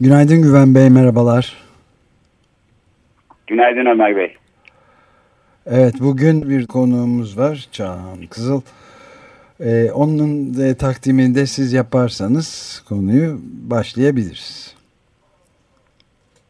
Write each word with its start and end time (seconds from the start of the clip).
Günaydın 0.00 0.42
Güven 0.42 0.74
Bey, 0.74 0.90
merhabalar. 0.90 1.56
Günaydın 3.46 3.86
Ömer 3.86 4.16
Bey. 4.16 4.36
Evet, 5.66 5.94
bugün 6.00 6.48
bir 6.50 6.66
konuğumuz 6.66 7.38
var, 7.38 7.68
Çağhan 7.72 8.26
Kızıl. 8.30 8.60
Ee, 9.60 9.90
onun 9.94 10.54
de 10.56 10.76
takdimini 10.76 11.34
de 11.34 11.46
siz 11.46 11.72
yaparsanız 11.72 12.82
konuyu 12.88 13.40
başlayabiliriz. 13.70 14.74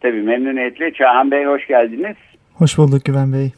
Tabii 0.00 0.22
memnuniyetle. 0.22 0.92
Çağhan 0.94 1.30
Bey 1.30 1.44
hoş 1.44 1.66
geldiniz. 1.66 2.16
Hoş 2.54 2.78
bulduk 2.78 3.04
Güven 3.04 3.32
Bey. 3.32 3.50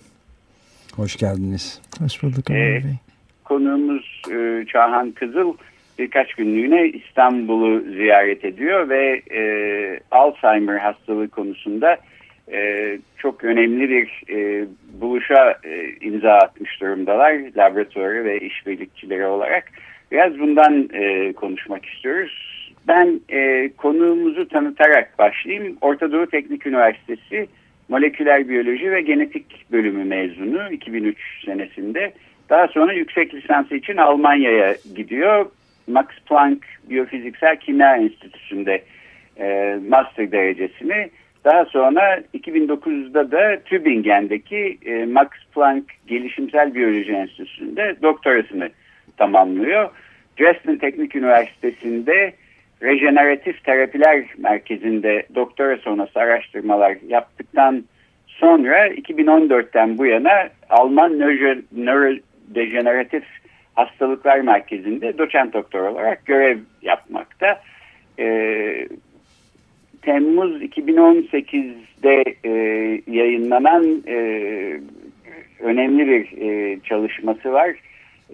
Hoş 0.97 1.17
geldiniz. 1.17 1.81
Hoş 2.03 2.23
bulduk 2.23 2.51
Ömer 2.51 2.61
Ee, 2.61 2.85
Bey. 2.85 2.95
Konuğumuz 3.45 4.23
e, 4.33 4.65
Çağhan 4.73 5.11
Kızıl 5.13 5.53
birkaç 5.99 6.35
günlüğüne 6.35 6.89
İstanbul'u 6.89 7.81
ziyaret 7.81 8.45
ediyor 8.45 8.89
ve 8.89 9.23
e, 9.31 9.43
Alzheimer 10.11 10.79
hastalığı 10.79 11.29
konusunda 11.29 11.97
e, 12.53 12.99
çok 13.19 13.45
önemli 13.45 13.89
bir 13.91 14.23
e, 14.31 14.67
buluşa 15.01 15.59
e, 15.65 15.93
imza 16.01 16.33
atmış 16.33 16.81
durumdalar 16.81 17.35
laboratuvarı 17.57 18.25
ve 18.25 18.41
işbirlikçileri 18.41 19.27
olarak. 19.27 19.65
Biraz 20.13 20.39
bundan 20.39 20.89
e, 20.93 21.33
konuşmak 21.33 21.87
istiyoruz. 21.87 22.63
Ben 22.89 23.21
e, 23.29 23.71
konuğumuzu 23.77 24.49
tanıtarak 24.49 25.19
başlayayım. 25.19 25.77
Orta 25.81 26.13
Doğu 26.13 26.27
Teknik 26.27 26.67
Üniversitesi 26.67 27.47
Moleküler 27.89 28.49
Biyoloji 28.49 28.91
ve 28.91 29.01
Genetik 29.01 29.73
Bölümü 29.73 30.05
mezunu 30.05 30.73
2003 30.73 31.19
senesinde. 31.45 32.13
Daha 32.51 32.69
sonra 32.69 32.93
yüksek 32.93 33.35
lisansı 33.35 33.75
için 33.75 33.97
Almanya'ya 33.97 34.77
gidiyor. 34.97 35.47
Max 35.93 36.07
Planck 36.27 36.67
Biyofiziksel 36.91 37.57
Kimya 37.57 37.97
Enstitüsü'nde 37.97 38.83
e, 39.37 39.79
master 39.89 40.33
derecesini. 40.33 41.11
Daha 41.45 41.65
sonra 41.65 42.23
2009'da 42.35 43.31
da 43.31 43.61
Tübingen'deki 43.65 44.79
e, 44.87 45.05
Max 45.05 45.29
Planck 45.55 45.85
Gelişimsel 46.07 46.75
Biyoloji 46.75 47.13
Enstitüsü'nde 47.13 47.97
doktorasını 48.03 48.71
tamamlıyor. 49.17 49.91
Dresden 50.41 50.79
Teknik 50.79 51.17
Üniversitesi'nde 51.17 52.33
Rejeneratif 52.83 53.65
Terapiler 53.65 54.25
Merkezi'nde 54.39 55.27
doktora 55.35 55.77
sonrası 55.77 56.21
araştırmalar 56.21 56.97
yaptıktan 57.09 57.85
sonra 58.27 58.89
2014'ten 58.89 59.99
bu 59.99 60.07
yana 60.07 60.49
Alman 60.71 61.13
Nöro- 61.13 61.63
Nörodejeneratif 61.77 63.25
Hastalıklar 63.75 64.41
Merkezi'nde 64.41 65.19
doçent 65.19 65.55
doktor 65.55 65.81
olarak 65.81 66.27
görev 66.27 66.59
yapmakta. 66.83 67.61
Ee, 68.19 68.89
Temmuz 70.03 70.63
2018'de 70.63 72.25
e, 72.45 72.51
yayınlanan 73.07 74.03
e, 74.09 74.17
önemli 75.61 76.07
bir 76.07 76.43
e, 76.43 76.81
çalışması 76.81 77.53
var. 77.53 77.71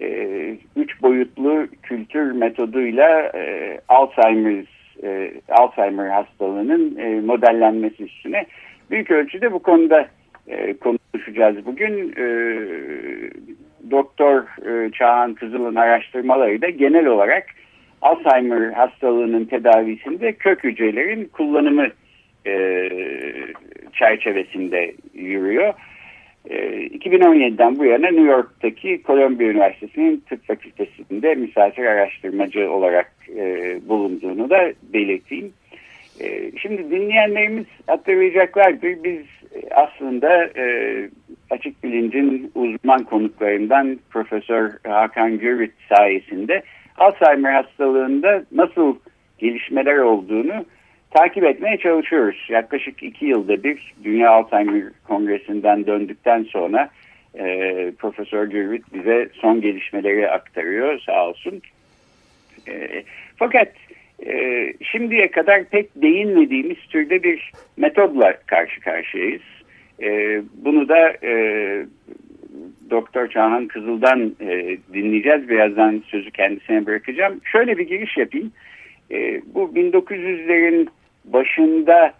E, 0.01 0.27
üç 0.75 1.01
boyutlu 1.01 1.67
kültür 1.83 2.31
metoduyla 2.31 3.31
e, 3.35 3.77
Alzheimer 3.87 4.63
e, 5.03 5.31
Alzheimer 5.49 6.07
hastalığının 6.07 6.97
e, 6.97 7.21
modellenmesi 7.21 8.03
üstüne 8.03 8.45
büyük 8.91 9.11
ölçüde 9.11 9.51
bu 9.51 9.59
konuda 9.59 10.07
e, 10.47 10.73
konuşacağız 10.73 11.65
bugün. 11.65 12.13
E, 12.17 12.25
Doktor 13.91 14.43
e, 14.65 14.91
Çağhan 14.91 15.33
Kızıl'ın 15.33 15.75
araştırmaları 15.75 16.61
da 16.61 16.69
genel 16.69 17.05
olarak 17.05 17.45
Alzheimer 18.01 18.71
hastalığının 18.73 19.45
tedavisinde 19.45 20.33
kök 20.33 20.63
hücrelerin 20.63 21.25
kullanımı 21.25 21.87
e, 22.47 22.89
çerçevesinde 23.93 24.93
yürüyor. 25.13 25.73
E, 26.49 26.55
2017'den 26.87 27.79
bu 27.79 27.85
yana 27.85 28.07
New 28.07 28.31
York'taki 28.31 29.01
Columbia 29.05 29.45
Üniversitesi'nin 29.45 30.23
tıp 30.29 30.47
fakültesinde 30.47 31.35
misafir 31.35 31.85
araştırmacı 31.85 32.71
olarak 32.71 33.11
e, 33.37 33.77
bulunduğunu 33.89 34.49
da 34.49 34.73
belirteyim. 34.93 35.53
E, 36.21 36.51
şimdi 36.57 36.91
dinleyenlerimiz 36.91 37.65
hatırlayacaklardır. 37.87 39.03
Biz 39.03 39.25
aslında 39.71 40.43
e, 40.45 40.65
açık 41.49 41.83
bilincin 41.83 42.51
uzman 42.55 43.03
konuklarından 43.03 43.99
Profesör 44.09 44.71
Hakan 44.87 45.37
Gürvit 45.37 45.71
sayesinde 45.89 46.63
Alzheimer 46.97 47.53
hastalığında 47.53 48.43
nasıl 48.51 48.95
gelişmeler 49.37 49.97
olduğunu 49.97 50.65
takip 51.11 51.43
etmeye 51.43 51.77
çalışıyoruz. 51.77 52.47
Yaklaşık 52.49 53.03
iki 53.03 53.25
yılda 53.25 53.63
bir 53.63 53.93
Dünya 54.03 54.31
Alzheimer 54.31 54.83
Kongresi'nden 55.07 55.85
döndükten 55.85 56.43
sonra 56.43 56.89
e, 57.35 57.45
Profesör 57.97 58.45
Gürvit 58.45 58.93
bize 58.93 59.29
son 59.33 59.61
gelişmeleri 59.61 60.31
aktarıyor 60.31 60.99
sağ 60.99 61.27
olsun. 61.27 61.61
E, 62.67 63.03
fakat 63.37 63.67
e, 64.25 64.73
şimdiye 64.91 65.31
kadar 65.31 65.63
pek 65.63 66.01
değinmediğimiz 66.01 66.77
türde 66.89 67.23
bir 67.23 67.51
metodla 67.77 68.33
karşı 68.45 68.81
karşıyayız. 68.81 69.41
E, 70.01 70.41
bunu 70.53 70.89
da 70.89 71.09
e, 71.23 71.85
Doktor 72.89 73.27
Çağhan 73.27 73.67
Kızıl'dan 73.67 74.35
e, 74.41 74.77
dinleyeceğiz. 74.93 75.49
Birazdan 75.49 76.03
sözü 76.07 76.31
kendisine 76.31 76.85
bırakacağım. 76.85 77.41
Şöyle 77.43 77.77
bir 77.77 77.87
giriş 77.87 78.17
yapayım. 78.17 78.51
E, 79.11 79.41
bu 79.53 79.71
1900'lerin 79.75 80.87
başında 81.25 82.13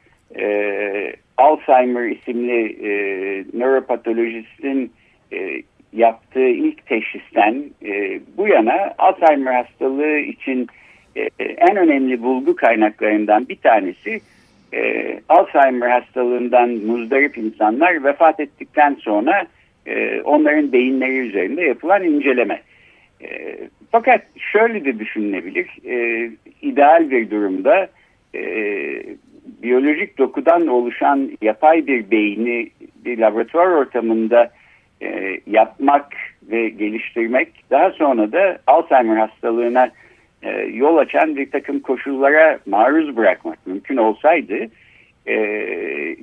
Alzheimer 1.37 2.09
isimli 2.09 2.77
e, 2.83 2.91
nöropatolojistin 3.53 4.91
e, 5.33 5.61
yaptığı 5.93 6.47
ilk 6.47 6.85
teşhisten 6.85 7.63
bu 8.37 8.47
yana 8.47 8.93
Alzheimer 8.97 9.53
hastalığı 9.53 10.17
için 10.17 10.67
en 11.39 11.77
önemli 11.77 12.23
bulgu 12.23 12.55
kaynaklarından 12.55 13.49
bir 13.49 13.55
tanesi 13.55 14.21
e, 14.73 15.19
Alzheimer 15.29 15.89
hastalığından 15.89 16.69
muzdarip 16.69 17.37
insanlar 17.37 18.03
vefat 18.03 18.39
ettikten 18.39 18.93
sonra 18.93 19.47
e, 19.85 20.21
onların 20.21 20.71
beyinleri 20.71 21.17
üzerinde 21.17 21.61
yapılan 21.61 22.03
inceleme. 22.03 22.61
E, 23.21 23.57
fakat 23.91 24.21
şöyle 24.37 24.85
de 24.85 24.99
düşünülebilir, 24.99 25.67
e, 25.85 26.29
ideal 26.61 27.11
bir 27.11 27.31
durumda 27.31 27.87
e, 28.35 28.43
biyolojik 29.63 30.17
dokudan 30.17 30.67
oluşan 30.67 31.31
yapay 31.41 31.87
bir 31.87 32.11
beyni 32.11 32.69
bir 33.05 33.17
laboratuvar 33.17 33.67
ortamında 33.67 34.51
e, 35.01 35.39
yapmak 35.47 36.13
ve 36.51 36.69
geliştirmek, 36.69 37.49
daha 37.71 37.91
sonra 37.91 38.31
da 38.31 38.59
Alzheimer 38.67 39.17
hastalığına 39.17 39.91
e, 40.43 40.49
yol 40.73 40.97
açan 40.97 41.35
bir 41.35 41.51
takım 41.51 41.79
koşullara 41.79 42.59
maruz 42.65 43.17
bırakmak 43.17 43.67
mümkün 43.67 43.97
olsaydı, 43.97 44.57
e, 45.25 45.33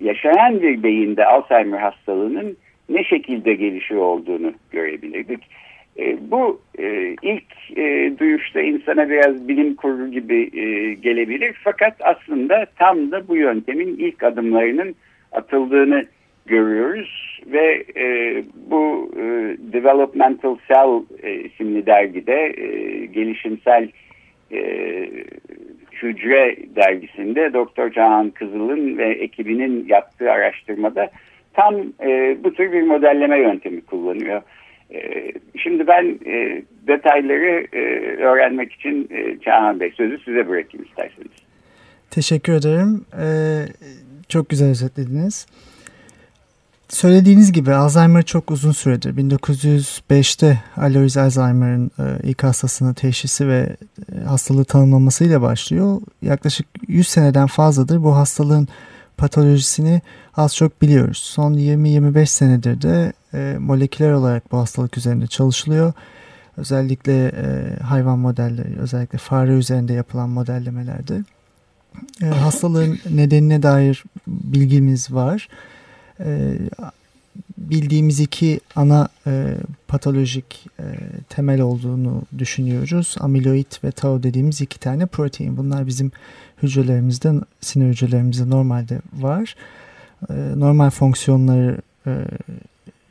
yaşayan 0.01 0.63
bir 0.63 0.83
beyinde 0.83 1.27
Alzheimer 1.27 1.79
hastalığının 1.79 2.57
ne 2.89 3.05
şekilde 3.05 3.55
gelişiyor 3.55 4.01
olduğunu 4.01 4.53
görebilirdik. 4.71 5.41
E, 5.99 6.17
bu 6.31 6.61
e, 6.79 7.17
ilk 7.23 7.79
e, 7.79 8.13
duyuşta 8.19 8.61
insana 8.61 9.09
biraz 9.09 9.49
bilim 9.49 9.75
kurgu 9.75 10.11
gibi 10.11 10.61
e, 10.61 10.95
gelebilir. 10.95 11.57
Fakat 11.65 11.95
aslında 12.01 12.67
tam 12.79 13.11
da 13.11 13.29
bu 13.29 13.37
yöntemin 13.37 13.97
ilk 13.99 14.23
adımlarının 14.23 14.95
atıldığını 15.33 16.07
görüyoruz. 16.47 17.41
Ve 17.47 17.85
e, 17.97 18.45
bu 18.71 19.11
e, 19.17 19.23
Developmental 19.73 20.57
Cell 20.69 21.03
e, 21.23 21.35
isimli 21.35 21.87
dergide 21.87 22.55
e, 22.57 23.07
gelişimsel 23.07 23.89
e, 24.53 24.61
hücre 26.03 26.57
dergisinde 26.77 27.53
Doktor 27.53 27.91
Cahan 27.91 28.31
Kızıl'ın 28.31 28.99
ve 28.99 29.09
ekibinin 29.09 29.87
yaptığı 29.89 30.31
araştırmada 30.31 31.11
tam 31.55 31.75
e, 32.01 32.37
bu 32.45 32.53
tür 32.53 32.73
bir 32.73 32.83
modelleme 32.83 33.39
yöntemi 33.39 33.81
kullanıyor. 33.81 34.43
E, 34.95 35.33
şimdi 35.57 35.87
ben 35.87 36.19
e, 36.27 36.63
detayları 36.87 37.67
e, 37.73 37.81
öğrenmek 38.23 38.73
için 38.73 39.09
e, 39.11 39.39
Çağhan 39.39 39.81
Bey 39.81 39.91
sözü 39.97 40.19
size 40.19 40.49
bırakayım 40.49 40.87
isterseniz. 40.87 41.47
Teşekkür 42.11 42.53
ederim. 42.53 43.05
Ee, 43.21 43.63
çok 44.29 44.49
güzel 44.49 44.71
özetlediniz. 44.71 45.47
Söylediğiniz 46.89 47.53
gibi 47.53 47.75
Alzheimer 47.75 48.23
çok 48.23 48.51
uzun 48.51 48.73
süredir. 48.73 49.17
1905'te 49.17 50.63
Alois 50.77 51.17
Alzheimer'ın 51.17 51.91
e, 51.99 52.19
ilk 52.23 52.45
hastasının 52.45 52.95
teşhisi 52.95 53.49
ve 53.49 53.77
e, 54.13 54.25
hastalığı 54.25 54.65
tanımlamasıyla 54.65 55.43
başlıyor. 55.43 56.01
Yaklaşık 56.23 56.67
100 56.89 57.09
seneden 57.09 57.47
fazladır 57.47 58.03
bu 58.03 58.17
hastalığın 58.17 58.69
patolojisini 59.17 60.03
az 60.37 60.57
çok 60.57 60.83
biliyoruz. 60.83 61.19
Son 61.19 61.55
20-25 61.55 62.27
senedir 62.27 62.83
de 62.83 63.13
e, 63.35 63.57
moleküler 63.59 64.13
olarak 64.13 64.53
bu 64.53 64.59
hastalık 64.59 64.99
üzerinde 64.99 65.27
çalışılıyor. 65.27 65.93
Özellikle 66.57 67.33
hayvan 67.83 68.19
modelleri, 68.19 68.79
özellikle 68.79 69.19
fare 69.19 69.53
üzerinde 69.53 69.93
yapılan 69.93 70.29
modellemelerde 70.29 71.25
hastalığın 72.23 72.99
nedenine 73.11 73.63
dair 73.63 74.05
bilgimiz 74.27 75.13
var. 75.13 75.49
E, 76.21 76.59
bildiğimiz 77.59 78.21
iki 78.21 78.61
ana 78.77 79.09
e, 79.27 79.57
patolojik 79.89 80.67
e, 80.79 80.85
temel 81.29 81.61
olduğunu 81.61 82.23
düşünüyoruz. 82.39 83.17
Amiloid 83.21 83.85
ve 83.85 83.91
tau 83.91 84.23
dediğimiz 84.23 84.61
iki 84.61 84.81
tane 84.81 85.07
protein. 85.07 85.57
Bunlar 85.57 85.87
bizim 85.87 86.13
hücrelerimizde, 86.63 87.33
sinir 87.61 87.89
hücrelerimizde 87.89 88.51
normalde 88.51 89.01
var. 89.13 89.57
E, 90.31 90.35
normal 90.57 90.91
fonksiyonları 90.91 91.79
e, 92.07 92.25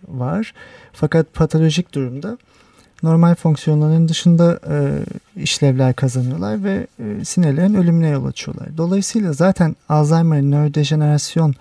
var. 0.08 0.54
Fakat 0.94 1.34
patolojik 1.34 1.94
durumda 1.94 2.38
normal 3.04 3.36
fonksiyonların 3.36 4.08
dışında 4.08 4.60
e, 4.69 5.00
işlevler 5.42 5.94
kazanıyorlar 5.94 6.63
ve 6.63 6.88
e, 7.00 7.25
sinirlerin 7.25 7.74
ölümüne 7.74 8.10
yol 8.10 8.25
açıyorlar. 8.25 8.78
Dolayısıyla 8.78 9.34
zaten 9.34 9.75
Alzheimer'ın 9.90 10.51
nörodejenerasyon 10.51 11.56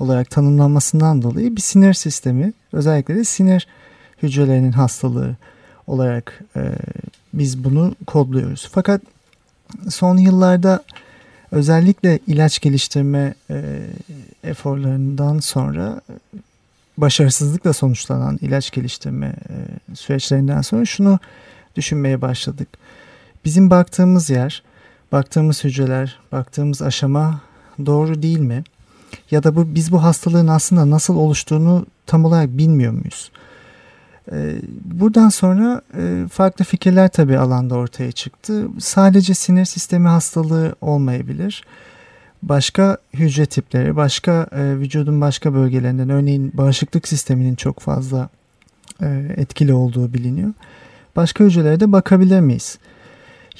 olarak 0.00 0.30
tanımlanmasından 0.30 1.22
dolayı 1.22 1.56
bir 1.56 1.60
sinir 1.60 1.94
sistemi 1.94 2.52
özellikle 2.72 3.14
de 3.14 3.24
sinir 3.24 3.66
hücrelerinin 4.22 4.72
hastalığı 4.72 5.36
olarak 5.86 6.40
e, 6.56 6.72
biz 7.34 7.64
bunu 7.64 7.94
kodluyoruz. 8.06 8.68
Fakat 8.72 9.02
son 9.88 10.16
yıllarda 10.16 10.82
özellikle 11.50 12.18
ilaç 12.26 12.60
geliştirme 12.60 13.34
e, 13.50 13.80
eforlarından 14.44 15.38
sonra 15.38 16.00
başarısızlıkla 16.98 17.72
sonuçlanan 17.72 18.38
ilaç 18.42 18.70
geliştirme 18.70 19.26
e, 19.26 19.94
süreçlerinden 19.94 20.60
sonra 20.60 20.84
şunu 20.84 21.18
düşünmeye 21.76 22.22
başladık. 22.22 22.68
Bizim 23.44 23.70
baktığımız 23.70 24.30
yer, 24.30 24.62
baktığımız 25.12 25.64
hücreler, 25.64 26.18
baktığımız 26.32 26.82
aşama 26.82 27.40
doğru 27.86 28.22
değil 28.22 28.38
mi? 28.38 28.64
Ya 29.30 29.42
da 29.42 29.56
bu 29.56 29.74
biz 29.74 29.92
bu 29.92 30.02
hastalığın 30.02 30.46
aslında 30.46 30.90
nasıl 30.90 31.16
oluştuğunu 31.16 31.86
tam 32.06 32.24
olarak 32.24 32.48
bilmiyor 32.48 32.92
muyuz? 32.92 33.30
E, 34.32 34.56
buradan 34.84 35.28
sonra 35.28 35.82
e, 35.98 36.26
farklı 36.32 36.64
fikirler 36.64 37.08
tabii 37.08 37.38
alanda 37.38 37.74
ortaya 37.74 38.12
çıktı. 38.12 38.68
Sadece 38.78 39.34
sinir 39.34 39.64
sistemi 39.64 40.08
hastalığı 40.08 40.74
olmayabilir 40.80 41.62
başka 42.42 42.98
hücre 43.14 43.46
tipleri, 43.46 43.96
başka 43.96 44.46
e, 44.52 44.78
vücudun 44.78 45.20
başka 45.20 45.54
bölgelerinden 45.54 46.10
örneğin 46.10 46.52
bağışıklık 46.54 47.08
sisteminin 47.08 47.54
çok 47.54 47.80
fazla 47.80 48.28
e, 49.02 49.34
etkili 49.36 49.74
olduğu 49.74 50.14
biliniyor. 50.14 50.52
Başka 51.16 51.44
hücrelere 51.44 51.80
de 51.80 51.92
bakabilir 51.92 52.40
miyiz? 52.40 52.78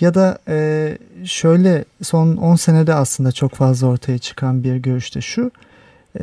Ya 0.01 0.15
da 0.15 0.39
e, 0.49 0.99
şöyle 1.25 1.85
son 2.03 2.37
10 2.37 2.57
senede 2.57 2.95
aslında 2.95 3.33
çok 3.33 3.55
fazla 3.55 3.87
ortaya 3.87 4.19
çıkan 4.19 4.65
bir 4.65 4.77
görüş 4.77 5.15
de 5.15 5.21
şu. 5.21 5.51
E, 6.21 6.23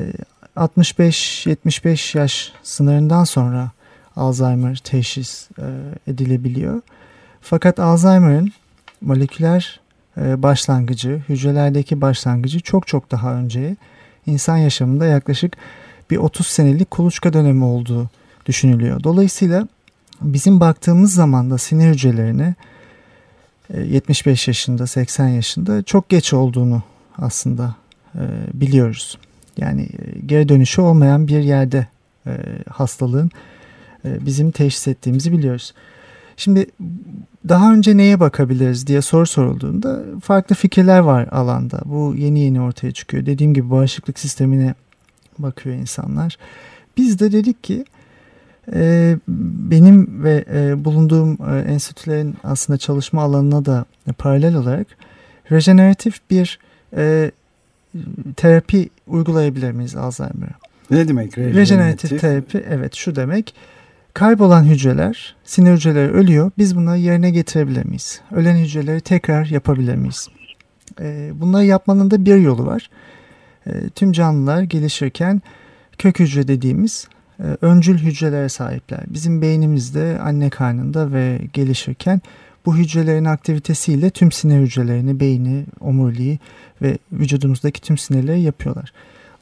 65-75 0.56 2.18
yaş 2.18 2.51
sınırından 2.63 3.24
sonra 3.24 3.72
Alzheimer 4.16 4.77
teşhis 4.77 5.50
e, 5.60 5.68
edilebiliyor. 6.12 6.81
Fakat 7.42 7.80
Alzheimer'ın 7.80 8.51
moleküler 9.01 9.80
e, 10.18 10.44
başlangıcı, 10.44 11.24
hücrelerdeki 11.30 12.01
başlangıcı 12.01 12.60
çok 12.60 12.88
çok 12.88 13.12
daha 13.12 13.33
önce 13.33 13.75
insan 14.25 14.57
yaşamında 14.57 15.06
yaklaşık 15.06 15.57
bir 16.10 16.18
30 16.18 16.48
senelik 16.48 16.92
kuluçka 16.92 17.33
dönemi 17.33 17.63
olduğu 17.63 18.10
düşünülüyor. 18.45 19.04
Dolayısıyla 19.04 19.68
bizim 20.21 20.60
baktığımız 20.60 21.13
zaman 21.13 21.51
da 21.51 21.57
sinir 21.57 21.89
hücrelerine 21.89 22.56
75 23.73 24.47
yaşında, 24.47 24.88
80 24.88 25.27
yaşında 25.27 25.83
çok 25.83 26.09
geç 26.09 26.33
olduğunu 26.33 26.83
aslında 27.17 27.75
e, 28.15 28.23
biliyoruz. 28.53 29.17
Yani 29.57 29.81
e, 29.81 30.19
geri 30.25 30.50
dönüşü 30.50 30.81
olmayan 30.81 31.27
bir 31.27 31.39
yerde 31.39 31.88
hastalığın 32.69 33.31
bizim 34.03 34.51
teşhis 34.51 34.88
ettiğimizi 34.88 35.31
biliyoruz. 35.31 35.73
Şimdi 36.38 36.65
daha 37.50 37.73
önce 37.73 37.97
neye 37.97 38.19
bakabiliriz 38.19 38.88
diye 38.88 39.01
soru 39.01 39.25
sorulduğunda 39.25 40.03
farklı 40.23 40.56
fikirler 40.56 41.00
var 41.00 41.27
alanda. 41.31 41.81
Bu 41.85 42.15
yeni 42.18 42.39
yeni 42.39 42.61
ortaya 42.61 42.91
çıkıyor. 42.91 43.25
Dediğim 43.25 43.53
gibi 43.53 43.69
bağışıklık 43.71 44.19
sistemine 44.19 44.75
bakıyor 45.39 45.75
insanlar. 45.75 46.38
Biz 46.97 47.19
de 47.19 47.31
dedik 47.31 47.63
ki 47.63 47.73
e, 47.73 47.94
benim 49.27 50.23
ve 50.23 50.45
e, 50.53 50.85
bulunduğum 50.85 51.38
e, 51.50 51.59
enstitülerin 51.59 52.35
aslında 52.44 52.77
çalışma 52.77 53.21
alanına 53.21 53.65
da 53.65 53.85
paralel 54.17 54.56
olarak 54.56 54.88
rejeneratif 55.51 56.19
bir 56.29 56.59
e, 56.97 57.31
terapi 58.35 58.89
uygulayabilir 59.07 59.71
miyiz 59.71 59.95
Alzheimer'a? 59.95 60.56
Ne 60.91 61.07
demek 61.07 61.38
rejeneratif? 61.38 61.57
Rejeneratif 61.57 62.21
terapi 62.21 62.65
evet 62.69 62.95
şu 62.95 63.15
demek 63.15 63.53
Kaybolan 64.15 64.63
hücreler, 64.63 65.35
sinir 65.44 65.71
hücreleri 65.71 66.11
ölüyor. 66.11 66.51
Biz 66.57 66.75
bunları 66.75 66.97
yerine 66.97 67.31
getirebilir 67.31 67.85
miyiz? 67.85 68.21
Ölen 68.31 68.56
hücreleri 68.56 69.01
tekrar 69.01 69.45
yapabilir 69.45 69.95
miyiz? 69.95 70.27
Bunları 71.33 71.65
yapmanın 71.65 72.11
da 72.11 72.25
bir 72.25 72.35
yolu 72.35 72.65
var. 72.65 72.89
Tüm 73.95 74.11
canlılar 74.11 74.61
gelişirken 74.61 75.42
kök 75.97 76.19
hücre 76.19 76.47
dediğimiz 76.47 77.07
öncül 77.61 77.97
hücrelere 77.97 78.49
sahipler. 78.49 79.04
Bizim 79.07 79.42
beynimizde 79.42 80.19
anne 80.23 80.49
karnında 80.49 81.11
ve 81.11 81.42
gelişirken 81.54 82.21
bu 82.65 82.77
hücrelerin 82.77 83.25
aktivitesiyle 83.25 84.09
tüm 84.09 84.31
sinir 84.31 84.61
hücrelerini, 84.61 85.19
beyni, 85.19 85.65
omuriliği 85.80 86.39
ve 86.81 86.97
vücudumuzdaki 87.11 87.81
tüm 87.81 87.97
sinirleri 87.97 88.42
yapıyorlar. 88.42 88.94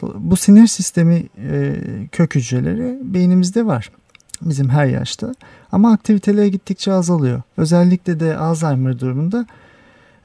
Bu 0.01 0.35
sinir 0.35 0.67
sistemi 0.67 1.23
e, 1.50 1.75
kök 2.12 2.35
hücreleri 2.35 2.97
beynimizde 3.03 3.65
var 3.65 3.89
bizim 4.41 4.69
her 4.69 4.85
yaşta. 4.85 5.33
Ama 5.71 5.93
aktiviteleri 5.93 6.51
gittikçe 6.51 6.93
azalıyor. 6.93 7.41
Özellikle 7.57 8.19
de 8.19 8.38
Alzheimer 8.38 9.00
durumunda 9.00 9.45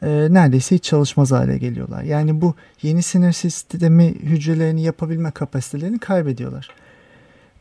e, 0.03 0.09
neredeyse 0.31 0.75
hiç 0.75 0.85
çalışmaz 0.85 1.33
hale 1.33 1.59
geliyorlar. 1.59 2.03
Yani 2.03 2.41
bu 2.41 2.55
yeni 2.83 3.03
sinir 3.03 3.33
sistemi 3.33 4.05
hücrelerini 4.05 4.83
yapabilme 4.83 5.31
kapasitelerini 5.31 5.99
kaybediyorlar. 5.99 6.69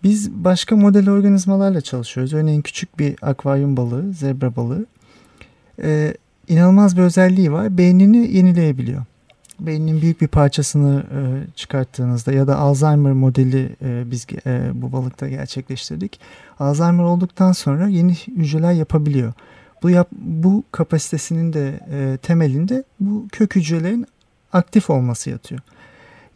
Biz 0.07 0.31
başka 0.31 0.75
model 0.75 1.09
organizmalarla 1.09 1.81
çalışıyoruz. 1.81 2.33
Örneğin 2.33 2.61
küçük 2.61 2.99
bir 2.99 3.15
akvaryum 3.21 3.77
balığı, 3.77 4.13
zebra 4.13 4.55
balığı. 4.55 4.85
Ee, 5.83 6.13
inanılmaz 6.47 6.97
bir 6.97 7.01
özelliği 7.01 7.51
var. 7.51 7.77
Beynini 7.77 8.35
yenileyebiliyor 8.35 9.05
beynin 9.59 10.01
büyük 10.01 10.21
bir 10.21 10.27
parçasını 10.27 11.03
e, 11.11 11.19
çıkarttığınızda 11.55 12.31
ya 12.31 12.47
da 12.47 12.57
Alzheimer 12.57 13.13
modeli 13.13 13.75
e, 13.81 14.11
biz 14.11 14.27
e, 14.45 14.69
bu 14.73 14.91
balıkta 14.91 15.27
gerçekleştirdik. 15.27 16.19
Alzheimer 16.59 17.03
olduktan 17.03 17.51
sonra 17.51 17.87
yeni 17.87 18.13
hücreler 18.13 18.73
yapabiliyor. 18.73 19.33
Bu 19.83 19.89
yap, 19.89 20.07
bu 20.11 20.63
kapasitesinin 20.71 21.53
de 21.53 21.79
e, 21.91 22.17
temelinde 22.17 22.83
bu 22.99 23.27
kök 23.31 23.55
hücrelerin 23.55 24.07
aktif 24.53 24.89
olması 24.89 25.29
yatıyor. 25.29 25.61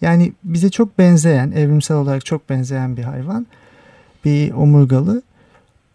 Yani 0.01 0.33
bize 0.43 0.69
çok 0.69 0.97
benzeyen, 0.97 1.51
evrimsel 1.51 1.97
olarak 1.97 2.25
çok 2.25 2.49
benzeyen 2.49 2.97
bir 2.97 3.03
hayvan, 3.03 3.47
bir 4.25 4.51
omurgalı 4.51 5.21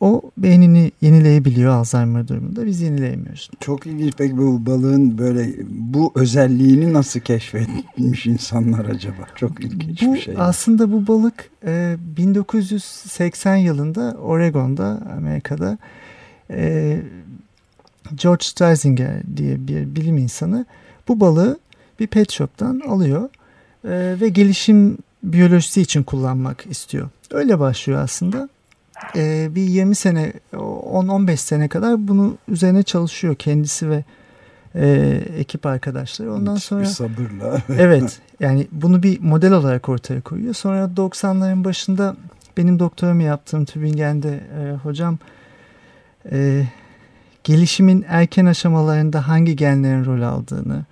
o 0.01 0.23
beynini 0.39 0.93
yenileyebiliyor 1.01 1.73
Alzheimer 1.73 2.29
durumunda. 2.29 2.67
Biz 2.67 2.81
yenileyemiyoruz. 2.81 3.51
Çok 3.61 3.87
ilginç. 3.87 4.15
Peki 4.19 4.37
bu 4.37 4.67
balığın 4.67 5.19
böyle 5.19 5.53
bu 5.69 6.13
özelliğini 6.15 6.93
nasıl 6.93 7.21
keşfetmiş 7.21 8.27
insanlar 8.27 8.85
acaba? 8.85 9.27
Çok 9.35 9.65
ilginç 9.65 10.03
bu, 10.03 10.15
bir 10.15 10.21
şey. 10.21 10.35
Aslında 10.39 10.93
bu 10.93 11.07
balık 11.07 11.51
1980 11.63 13.57
e, 13.57 13.61
yılında 13.61 14.17
Oregon'da 14.23 15.03
Amerika'da 15.17 15.79
e, 16.51 17.01
George 18.15 18.45
Streisinger 18.45 19.23
diye 19.37 19.69
bir 19.69 19.97
bilim 19.97 20.17
insanı 20.17 20.67
bu 21.09 21.21
balığı 21.21 21.59
bir 22.01 22.07
pet 22.07 22.33
shop'tan 22.33 22.81
alıyor 22.89 23.29
e, 23.85 24.17
ve 24.21 24.29
gelişim 24.29 24.99
biyolojisi 25.23 25.81
için 25.81 26.03
kullanmak 26.03 26.67
istiyor. 26.71 27.09
Öyle 27.33 27.59
başlıyor 27.59 28.01
aslında. 28.01 28.49
e, 29.17 29.55
bir 29.55 29.63
20 29.63 29.95
sene 29.95 30.33
10-15 30.53 31.37
sene 31.37 31.69
kadar 31.69 32.09
bunu 32.09 32.37
üzerine 32.49 32.83
çalışıyor 32.83 33.35
kendisi 33.35 33.91
ve 33.91 34.05
e, 34.75 35.21
ekip 35.39 35.67
arkadaşları. 35.67 36.35
Ondan 36.35 36.55
Müthiş 36.55 36.65
sonra 36.65 36.81
bir 36.81 36.87
sabırla. 36.87 37.63
evet 37.69 38.21
yani 38.41 38.67
bunu 38.73 39.03
bir 39.03 39.21
model 39.21 39.53
olarak 39.53 39.89
ortaya 39.89 40.21
koyuyor. 40.21 40.55
Sonra 40.55 40.91
90'ların 40.97 41.65
başında 41.65 42.17
benim 42.57 42.79
doktoramı 42.79 43.23
yaptığım 43.23 43.65
Tübingen'de 43.65 44.41
e, 44.59 44.73
hocam 44.73 45.19
e, 46.33 46.67
gelişimin 47.45 48.05
erken 48.09 48.47
aşamalarında 48.47 49.29
hangi 49.29 49.57
genlerin 49.57 50.05
rol 50.05 50.23
aldığını, 50.23 50.85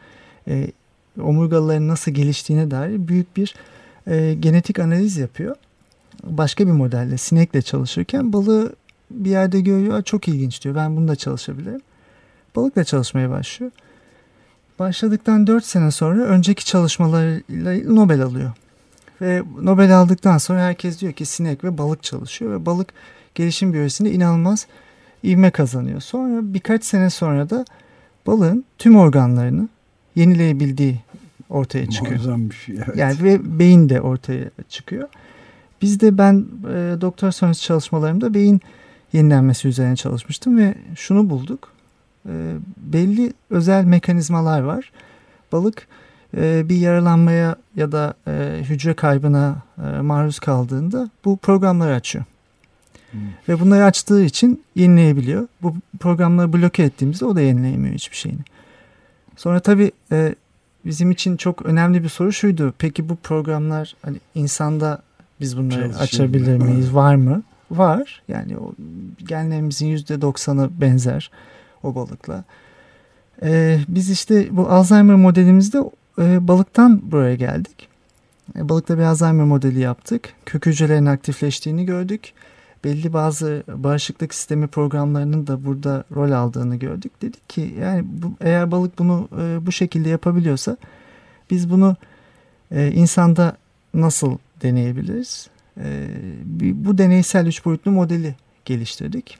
e, 0.48 0.70
omurgalıların 1.22 1.88
nasıl 1.88 2.12
geliştiğine 2.12 2.70
dair 2.70 3.08
büyük 3.08 3.36
bir 3.36 3.54
e, 4.06 4.34
genetik 4.34 4.78
analiz 4.78 5.16
yapıyor. 5.16 5.56
Başka 6.22 6.66
bir 6.66 6.72
modelle, 6.72 7.18
sinekle 7.18 7.62
çalışırken 7.62 8.32
balığı 8.32 8.74
bir 9.10 9.30
yerde 9.30 9.60
görüyor. 9.60 10.02
Çok 10.02 10.28
ilginç 10.28 10.64
diyor. 10.64 10.74
Ben 10.74 10.96
bunu 10.96 11.08
da 11.08 11.16
çalışabilirim. 11.16 11.80
Balıkla 12.56 12.84
çalışmaya 12.84 13.30
başlıyor. 13.30 13.72
Başladıktan 14.78 15.46
4 15.46 15.64
sene 15.64 15.90
sonra 15.90 16.22
önceki 16.22 16.64
çalışmalarıyla 16.64 17.92
Nobel 17.94 18.22
alıyor. 18.22 18.52
Ve 19.20 19.42
Nobel 19.62 19.98
aldıktan 19.98 20.38
sonra 20.38 20.60
herkes 20.60 21.00
diyor 21.00 21.12
ki 21.12 21.26
sinek 21.26 21.64
ve 21.64 21.78
balık 21.78 22.02
çalışıyor 22.02 22.52
ve 22.52 22.66
balık 22.66 22.92
gelişim 23.34 23.72
biyolojisinde 23.72 24.12
inanılmaz 24.12 24.66
ivme 25.24 25.50
kazanıyor. 25.50 26.00
Sonra 26.00 26.54
birkaç 26.54 26.84
sene 26.84 27.10
sonra 27.10 27.50
da 27.50 27.64
balığın 28.26 28.64
tüm 28.78 28.96
organlarını 28.96 29.68
yenileyebildiği 30.14 31.00
ortaya 31.50 31.90
çıkıyor. 31.90 32.16
Muazzam 32.16 32.50
bir 32.50 32.54
şey. 32.54 32.74
Evet. 32.76 32.96
Yani 32.96 33.22
ve 33.22 33.58
beyin 33.58 33.88
de 33.88 34.00
ortaya 34.00 34.50
çıkıyor. 34.68 35.08
Biz 35.84 36.00
de 36.00 36.18
ben 36.18 36.44
e, 36.68 37.00
doktor 37.00 37.30
sonrası 37.30 37.62
çalışmalarımda 37.62 38.34
beyin 38.34 38.60
yenilenmesi 39.12 39.68
üzerine 39.68 39.96
çalışmıştım 39.96 40.58
ve 40.58 40.74
şunu 40.96 41.30
bulduk. 41.30 41.72
E, 42.28 42.54
belli 42.76 43.32
özel 43.50 43.84
mekanizmalar 43.84 44.60
var. 44.60 44.92
Balık 45.52 45.88
e, 46.36 46.68
bir 46.68 46.76
yaralanmaya 46.76 47.56
ya 47.76 47.92
da 47.92 48.14
e, 48.26 48.62
hücre 48.62 48.94
kaybına 48.94 49.56
e, 49.78 50.00
maruz 50.00 50.38
kaldığında 50.38 51.10
bu 51.24 51.36
programları 51.36 51.94
açıyor. 51.94 52.24
Hmm. 53.10 53.20
Ve 53.48 53.60
bunları 53.60 53.84
açtığı 53.84 54.24
için 54.24 54.62
yenileyebiliyor. 54.74 55.48
Bu 55.62 55.74
programları 56.00 56.52
bloke 56.52 56.82
ettiğimizde 56.82 57.24
o 57.24 57.36
da 57.36 57.40
yenileyemiyor 57.40 57.94
hiçbir 57.94 58.16
şeyini. 58.16 58.40
Sonra 59.36 59.60
tabii 59.60 59.92
e, 60.12 60.34
bizim 60.84 61.10
için 61.10 61.36
çok 61.36 61.66
önemli 61.66 62.02
bir 62.02 62.08
soru 62.08 62.32
şuydu. 62.32 62.74
Peki 62.78 63.08
bu 63.08 63.16
programlar 63.16 63.96
hani 64.02 64.16
insanda 64.34 65.02
biz 65.40 65.56
bunları 65.56 65.70
Çalışıyor 65.70 66.00
açabilir 66.00 66.56
miyiz? 66.56 66.94
Var 66.94 67.14
mı? 67.14 67.42
Var. 67.70 68.22
Yani 68.28 68.58
o 68.58 68.74
genlerimizin 69.28 69.86
yüzde 69.86 70.20
doksanı 70.20 70.80
benzer 70.80 71.30
o 71.82 71.94
balıkla. 71.94 72.44
Ee, 73.42 73.80
biz 73.88 74.10
işte 74.10 74.48
bu 74.50 74.68
Alzheimer 74.68 75.16
modelimizde 75.16 75.78
e, 76.18 76.48
balıktan 76.48 77.10
buraya 77.12 77.34
geldik. 77.34 77.88
E, 78.56 78.68
balıkta 78.68 78.98
bir 78.98 79.02
Alzheimer 79.02 79.44
modeli 79.44 79.80
yaptık. 79.80 80.32
Kök 80.46 80.66
hücrelerin 80.66 81.06
aktifleştiğini 81.06 81.84
gördük. 81.84 82.32
Belli 82.84 83.12
bazı 83.12 83.62
bağışıklık 83.68 84.34
sistemi 84.34 84.66
programlarının 84.66 85.46
da 85.46 85.64
burada 85.64 86.04
rol 86.14 86.30
aldığını 86.30 86.76
gördük. 86.76 87.22
Dedik 87.22 87.48
ki 87.48 87.74
yani 87.80 88.04
bu, 88.06 88.32
eğer 88.40 88.70
balık 88.70 88.98
bunu 88.98 89.28
e, 89.40 89.66
bu 89.66 89.72
şekilde 89.72 90.08
yapabiliyorsa 90.08 90.76
biz 91.50 91.70
bunu 91.70 91.96
e, 92.70 92.92
insanda 92.92 93.56
nasıl 93.94 94.38
deneyebiliriz? 94.62 95.50
E, 95.76 95.86
bu 96.60 96.98
deneysel 96.98 97.46
üç 97.46 97.64
boyutlu 97.64 97.90
modeli 97.90 98.34
geliştirdik. 98.64 99.38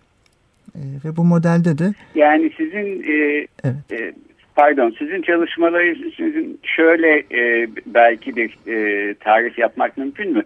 E, 0.74 0.80
ve 1.04 1.16
bu 1.16 1.24
modelde 1.24 1.78
de... 1.78 1.92
Yani 2.14 2.50
sizin 2.56 3.02
e, 3.02 3.46
evet. 3.64 3.92
e, 3.92 4.12
pardon 4.56 4.94
sizin 4.98 5.22
çalışmalarınız 5.22 6.14
sizin 6.16 6.60
şöyle 6.62 7.18
e, 7.18 7.68
belki 7.86 8.36
bir 8.36 8.58
e, 8.66 9.14
tarif 9.14 9.58
yapmak 9.58 9.98
mümkün 9.98 10.32
mü? 10.32 10.42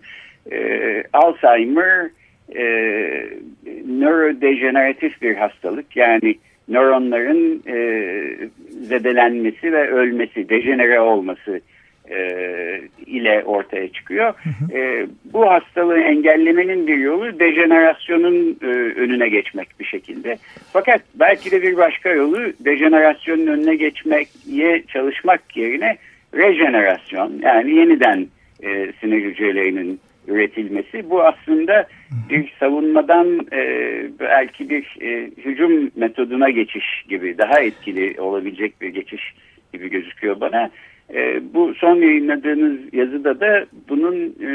E, 0.52 1.02
Alzheimer 1.12 2.10
e, 2.56 2.64
nörodejeneratif 3.86 5.22
bir 5.22 5.36
hastalık. 5.36 5.96
Yani 5.96 6.38
nöronların 6.68 7.62
e, 7.66 7.78
zedelenmesi 8.82 9.72
ve 9.72 9.90
ölmesi, 9.90 10.48
dejenere 10.48 11.00
olması 11.00 11.60
e, 12.10 12.80
ile 13.06 13.42
ortaya 13.44 13.88
çıkıyor. 13.88 14.34
Hı 14.34 14.50
hı. 14.50 14.78
E, 14.78 15.06
bu 15.32 15.50
hastalığı 15.50 15.98
engellemenin 15.98 16.86
bir 16.86 16.96
yolu 16.96 17.40
dejenerasyonun 17.40 18.58
e, 18.62 18.66
önüne 19.00 19.28
geçmek 19.28 19.80
bir 19.80 19.84
şekilde. 19.84 20.38
Fakat 20.72 21.00
belki 21.14 21.50
de 21.50 21.62
bir 21.62 21.76
başka 21.76 22.08
yolu 22.08 22.52
dejenerasyonun 22.60 23.46
önüne 23.46 23.74
geçmeye 23.74 24.82
çalışmak 24.88 25.56
yerine 25.56 25.96
rejenerasyon 26.34 27.32
yani 27.42 27.74
yeniden 27.74 28.26
e, 28.62 28.92
sinir 29.00 29.24
hücrelerinin 29.24 30.00
üretilmesi. 30.28 31.10
Bu 31.10 31.22
aslında 31.22 31.86
bir 32.30 32.52
savunmadan 32.60 33.46
e, 33.52 33.62
belki 34.20 34.70
bir 34.70 34.96
e, 35.00 35.30
hücum 35.44 35.90
metoduna 35.96 36.50
geçiş 36.50 37.04
gibi 37.08 37.38
daha 37.38 37.60
etkili 37.60 38.20
olabilecek 38.20 38.80
bir 38.80 38.88
geçiş 38.88 39.34
gibi 39.72 39.90
gözüküyor 39.90 40.40
bana. 40.40 40.70
E, 41.14 41.42
bu 41.54 41.74
son 41.74 41.96
yayınladığınız 41.96 42.78
yazıda 42.92 43.40
da 43.40 43.66
bunun 43.88 44.14
e, 44.40 44.50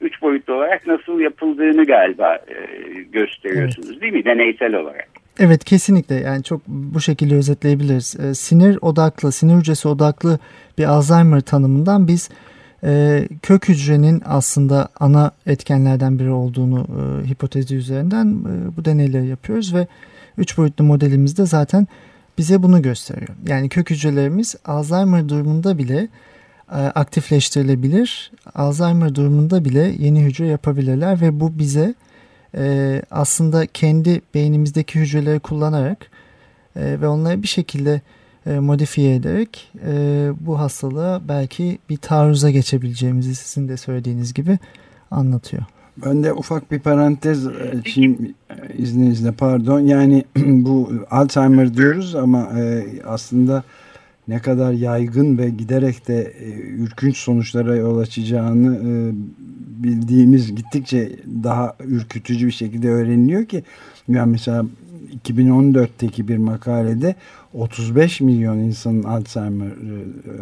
üç 0.00 0.22
boyutlu 0.22 0.54
olarak 0.54 0.86
nasıl 0.86 1.20
yapıldığını 1.20 1.84
galiba 1.84 2.34
e, 2.34 2.56
gösteriyorsunuz 3.12 3.90
evet. 3.90 4.02
değil 4.02 4.12
mi 4.12 4.24
deneysel 4.24 4.74
olarak? 4.74 5.08
Evet 5.40 5.64
kesinlikle 5.64 6.14
yani 6.14 6.42
çok 6.42 6.60
bu 6.66 7.00
şekilde 7.00 7.34
özetleyebiliriz. 7.34 8.20
E, 8.20 8.34
sinir 8.34 8.78
odaklı, 8.82 9.32
sinir 9.32 9.54
hücresi 9.54 9.88
odaklı 9.88 10.38
bir 10.78 10.84
Alzheimer 10.84 11.40
tanımından 11.40 12.08
biz 12.08 12.30
e, 12.84 13.20
kök 13.42 13.68
hücrenin 13.68 14.22
aslında 14.26 14.88
ana 15.00 15.30
etkenlerden 15.46 16.18
biri 16.18 16.30
olduğunu 16.30 16.86
e, 16.88 17.28
hipotezi 17.28 17.76
üzerinden 17.76 18.26
e, 18.26 18.76
bu 18.76 18.84
deneyleri 18.84 19.26
yapıyoruz 19.26 19.74
ve 19.74 19.86
üç 20.38 20.58
boyutlu 20.58 20.84
modelimizde 20.84 21.46
zaten 21.46 21.86
bize 22.38 22.62
bunu 22.62 22.82
gösteriyor. 22.82 23.36
Yani 23.46 23.68
kök 23.68 23.90
hücrelerimiz 23.90 24.56
Alzheimer 24.64 25.28
durumunda 25.28 25.78
bile 25.78 26.08
e, 26.72 26.74
aktifleştirilebilir. 26.74 28.32
Alzheimer 28.54 29.14
durumunda 29.14 29.64
bile 29.64 29.94
yeni 29.98 30.22
hücre 30.22 30.46
yapabilirler 30.46 31.20
ve 31.20 31.40
bu 31.40 31.58
bize 31.58 31.94
e, 32.54 33.02
aslında 33.10 33.66
kendi 33.66 34.20
beynimizdeki 34.34 35.00
hücreleri 35.00 35.40
kullanarak 35.40 36.10
e, 36.76 37.00
ve 37.00 37.08
onları 37.08 37.42
bir 37.42 37.48
şekilde 37.48 38.00
e, 38.46 38.58
modifiye 38.58 39.14
ederek 39.14 39.72
bu 40.40 40.58
hastalığa 40.58 41.28
belki 41.28 41.78
bir 41.90 41.96
taarruza 41.96 42.50
geçebileceğimizi 42.50 43.34
sizin 43.34 43.68
de 43.68 43.76
söylediğiniz 43.76 44.34
gibi 44.34 44.58
anlatıyor. 45.10 45.62
Ben 46.06 46.24
de 46.24 46.32
ufak 46.32 46.70
bir 46.70 46.78
parantez 46.78 47.46
açayım 47.46 48.34
izninizle 48.78 49.32
pardon. 49.32 49.80
Yani 49.80 50.24
bu 50.36 50.92
Alzheimer 51.10 51.74
diyoruz 51.74 52.14
ama 52.14 52.50
e, 52.60 52.84
aslında 53.06 53.64
ne 54.28 54.38
kadar 54.38 54.72
yaygın 54.72 55.38
ve 55.38 55.50
giderek 55.50 56.08
de 56.08 56.34
e, 56.40 56.50
ürkünç 56.60 57.16
sonuçlara 57.16 57.76
yol 57.76 57.98
açacağını 57.98 58.76
e, 58.76 58.90
bildiğimiz 59.84 60.54
gittikçe 60.54 61.12
daha 61.44 61.76
ürkütücü 61.84 62.46
bir 62.46 62.52
şekilde 62.52 62.88
öğreniliyor 62.88 63.44
ki 63.46 63.64
yani 64.08 64.30
mesela 64.30 64.66
2014'teki 65.26 66.28
bir 66.28 66.36
makalede 66.36 67.14
35 67.54 68.20
milyon 68.20 68.58
insanın 68.58 69.02
Alzheimer 69.02 69.72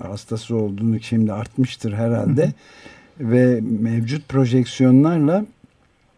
hastası 0.03 0.57
olduğunu 0.57 1.01
şimdi 1.01 1.33
artmıştır 1.33 1.93
herhalde. 1.93 2.53
Ve 3.21 3.61
mevcut 3.81 4.29
projeksiyonlarla 4.29 5.47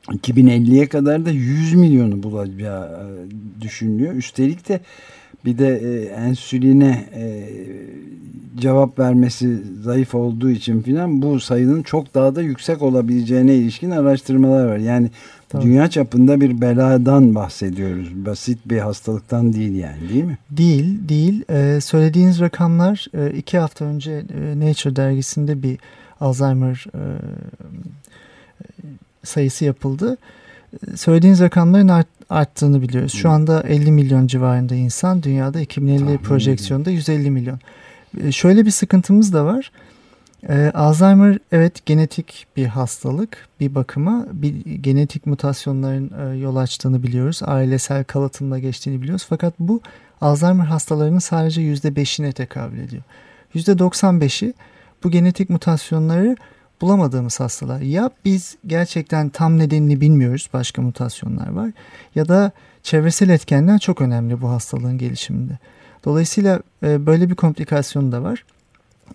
2050'ye 0.09 0.89
kadar 0.89 1.27
da 1.27 1.31
100 1.31 1.75
milyonu 1.75 2.23
bulacağı 2.23 2.85
e, 2.87 3.61
düşünülüyor. 3.61 4.15
Üstelik 4.15 4.69
de 4.69 4.81
bir 5.45 5.59
de 5.59 5.77
e, 5.77 6.05
ensüline 6.05 7.07
e, 7.15 7.49
cevap 8.57 8.99
vermesi 8.99 9.59
zayıf 9.83 10.15
olduğu 10.15 10.51
için 10.51 10.83
filan 10.83 11.23
bu 11.23 11.41
sayının 11.41 11.83
çok 11.83 12.15
daha 12.15 12.35
da 12.35 12.43
yüksek 12.43 12.83
olabileceğine 12.83 13.55
ilişkin 13.55 13.91
araştırmalar 13.91 14.67
var. 14.67 14.77
Yani 14.77 15.11
Tabii. 15.49 15.63
dünya 15.63 15.91
çapında 15.91 16.41
bir 16.41 16.61
beladan 16.61 17.35
bahsediyoruz. 17.35 18.27
Basit 18.27 18.59
bir 18.67 18.79
hastalıktan 18.79 19.53
değil 19.53 19.75
yani 19.75 20.09
değil 20.09 20.25
mi? 20.25 20.39
Değil, 20.51 21.09
değil. 21.09 21.45
Ee, 21.51 21.81
söylediğiniz 21.81 22.41
rakamlar 22.41 23.07
e, 23.15 23.31
iki 23.31 23.59
hafta 23.59 23.85
önce 23.85 24.13
e, 24.13 24.61
Nature 24.61 24.97
dergisinde 24.97 25.63
bir 25.63 25.79
Alzheimer 26.21 26.87
e, 26.95 27.03
sayısı 29.25 29.65
yapıldı. 29.65 30.17
Söylediğiniz 30.97 31.41
rakamların 31.41 31.89
art, 31.89 32.07
arttığını 32.31 32.83
biliyoruz. 32.83 33.13
Şu 33.13 33.31
anda 33.31 33.63
50 33.63 33.93
milyon 33.93 34.27
civarında 34.27 34.75
insan, 34.75 35.23
dünyada 35.23 35.61
2050 35.61 35.99
Tahmin 35.99 36.19
projeksiyonda 36.19 36.91
150 36.91 37.31
milyon. 37.31 37.59
Şöyle 38.31 38.67
bir 38.67 38.71
sıkıntımız 38.71 39.33
da 39.33 39.45
var. 39.45 39.71
Ee, 40.49 40.71
Alzheimer 40.75 41.39
evet 41.53 41.87
genetik 41.87 42.47
bir 42.57 42.67
hastalık 42.67 43.49
bir 43.61 43.75
bakıma 43.75 44.27
bir 44.33 44.65
genetik 44.65 45.27
mutasyonların 45.27 46.35
e, 46.35 46.39
yol 46.39 46.57
açtığını 46.57 47.03
biliyoruz. 47.03 47.41
Ailesel 47.45 48.05
kalıtımla 48.05 48.59
geçtiğini 48.59 49.03
biliyoruz. 49.03 49.27
Fakat 49.29 49.55
bu 49.59 49.81
Alzheimer 50.21 50.65
hastalarının 50.65 51.19
sadece 51.19 51.61
%5'ine 51.61 52.33
tekabül 52.33 52.79
ediyor. 52.79 53.03
%95'i 53.55 54.55
bu 55.05 55.11
genetik 55.11 55.51
mutasyonları 55.51 56.37
bulamadığımız 56.81 57.41
hastalar. 57.41 57.81
Ya 57.81 58.11
biz 58.25 58.57
gerçekten 58.67 59.29
tam 59.29 59.59
nedenini 59.59 60.01
bilmiyoruz 60.01 60.49
başka 60.53 60.83
mutasyonlar 60.83 61.49
var 61.49 61.71
ya 62.15 62.29
da 62.29 62.53
çevresel 62.83 63.29
etkenler 63.29 63.79
çok 63.79 64.01
önemli 64.01 64.41
bu 64.41 64.51
hastalığın 64.51 64.99
gelişiminde. 64.99 65.59
Dolayısıyla 66.05 66.63
e, 66.83 67.07
böyle 67.07 67.31
bir 67.31 67.35
komplikasyon 67.35 68.13
da 68.13 68.23
var. 68.23 68.45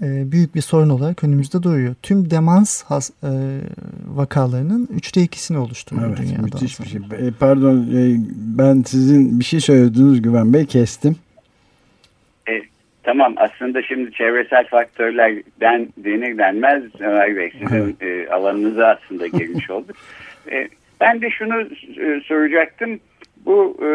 E, 0.02 0.32
büyük 0.32 0.56
bir 0.56 0.62
sorun 0.62 0.90
olarak 0.90 1.24
önümüzde 1.24 1.64
duruyor. 1.64 1.96
Tüm 2.04 2.30
demans 2.30 2.84
has, 2.84 3.10
e, 3.24 3.62
vakalarının 4.08 4.90
üçte 4.92 5.22
ikisini 5.22 5.58
oluşturuyor 5.58 6.08
evet, 6.08 6.18
dünyada. 6.18 6.42
Müthiş 6.42 6.80
bir 6.80 6.86
şey. 6.86 7.02
E, 7.12 7.32
pardon 7.32 7.88
e, 7.94 8.18
ben 8.36 8.84
sizin 8.88 9.40
bir 9.40 9.46
şey 9.46 9.60
söylediniz 9.60 10.22
Güven 10.22 10.54
Bey 10.54 10.66
kestim. 10.66 11.16
Tamam 13.04 13.34
aslında 13.38 13.82
şimdi 13.82 14.12
çevresel 14.12 14.68
faktörlerden 14.68 15.88
denir 15.98 16.38
denmez 16.38 16.84
Ömer 17.00 17.36
Bey 17.36 17.52
sizin 17.60 17.98
e, 18.02 18.28
alanınıza 18.30 18.88
aslında 18.88 19.28
girmiş 19.28 19.70
olduk. 19.70 19.96
E, 20.52 20.68
ben 21.02 21.22
de 21.22 21.30
şunu 21.30 21.62
e, 22.00 22.22
soracaktım 22.22 23.00
bu 23.46 23.78
e, 23.82 23.90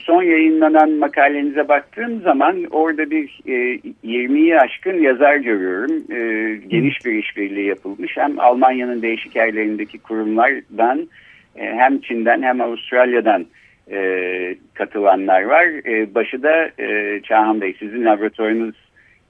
son 0.00 0.22
yayınlanan 0.22 0.90
makalenize 0.90 1.68
baktığım 1.68 2.20
zaman 2.20 2.64
orada 2.70 3.10
bir 3.10 3.40
e, 3.46 3.80
20'yi 4.04 4.60
aşkın 4.60 4.98
yazar 4.98 5.36
görüyorum. 5.36 5.92
E, 6.10 6.56
geniş 6.68 7.04
bir 7.04 7.12
işbirliği 7.12 7.66
yapılmış. 7.66 8.16
Hem 8.16 8.40
Almanya'nın 8.40 9.02
değişik 9.02 9.36
yerlerindeki 9.36 9.98
kurumlardan 9.98 11.08
e, 11.56 11.64
hem 11.64 12.00
Çin'den 12.00 12.42
hem 12.42 12.60
Avustralya'dan 12.60 13.46
e, 13.90 14.56
katılanlar 14.74 15.42
var. 15.42 15.64
E, 15.64 16.14
başı 16.14 16.42
da 16.42 16.70
e, 16.78 17.20
Çağhan 17.22 17.60
Bey 17.60 17.76
sizin 17.78 18.04
laboratuvarınız 18.04 18.74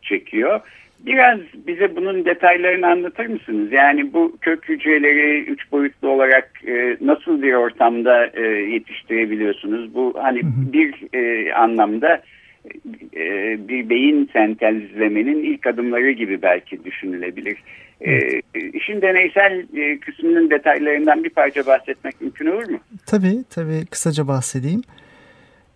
çekiyor. 0.02 0.60
Biraz 1.06 1.38
bize 1.66 1.96
bunun 1.96 2.24
detaylarını 2.24 2.86
anlatır 2.86 3.26
mısınız? 3.26 3.72
Yani 3.72 4.12
bu 4.12 4.36
kök 4.40 4.68
hücreleri 4.68 5.44
üç 5.44 5.72
boyutlu 5.72 6.08
olarak 6.08 6.50
e, 6.66 6.96
nasıl 7.00 7.42
bir 7.42 7.54
ortamda 7.54 8.26
e, 8.26 8.42
yetiştirebiliyorsunuz? 8.46 9.94
Bu 9.94 10.14
hani 10.22 10.42
hı 10.42 10.46
hı. 10.46 10.72
bir 10.72 10.94
e, 11.14 11.54
anlamda 11.54 12.22
bir 13.68 13.90
beyin 13.90 14.30
sentezlemenin 14.32 15.44
ilk 15.44 15.66
adımları 15.66 16.10
gibi 16.10 16.42
belki 16.42 16.84
düşünülebilir. 16.84 17.56
E, 18.00 18.40
işin 18.72 19.02
deneysel 19.02 19.66
e, 19.76 20.00
kısmının 20.00 20.50
detaylarından 20.50 21.24
bir 21.24 21.30
parça 21.30 21.66
bahsetmek 21.66 22.20
mümkün 22.20 22.46
olur 22.46 22.68
mu? 22.68 22.78
Tabii, 23.06 23.44
tabii. 23.50 23.86
Kısaca 23.86 24.28
bahsedeyim. 24.28 24.82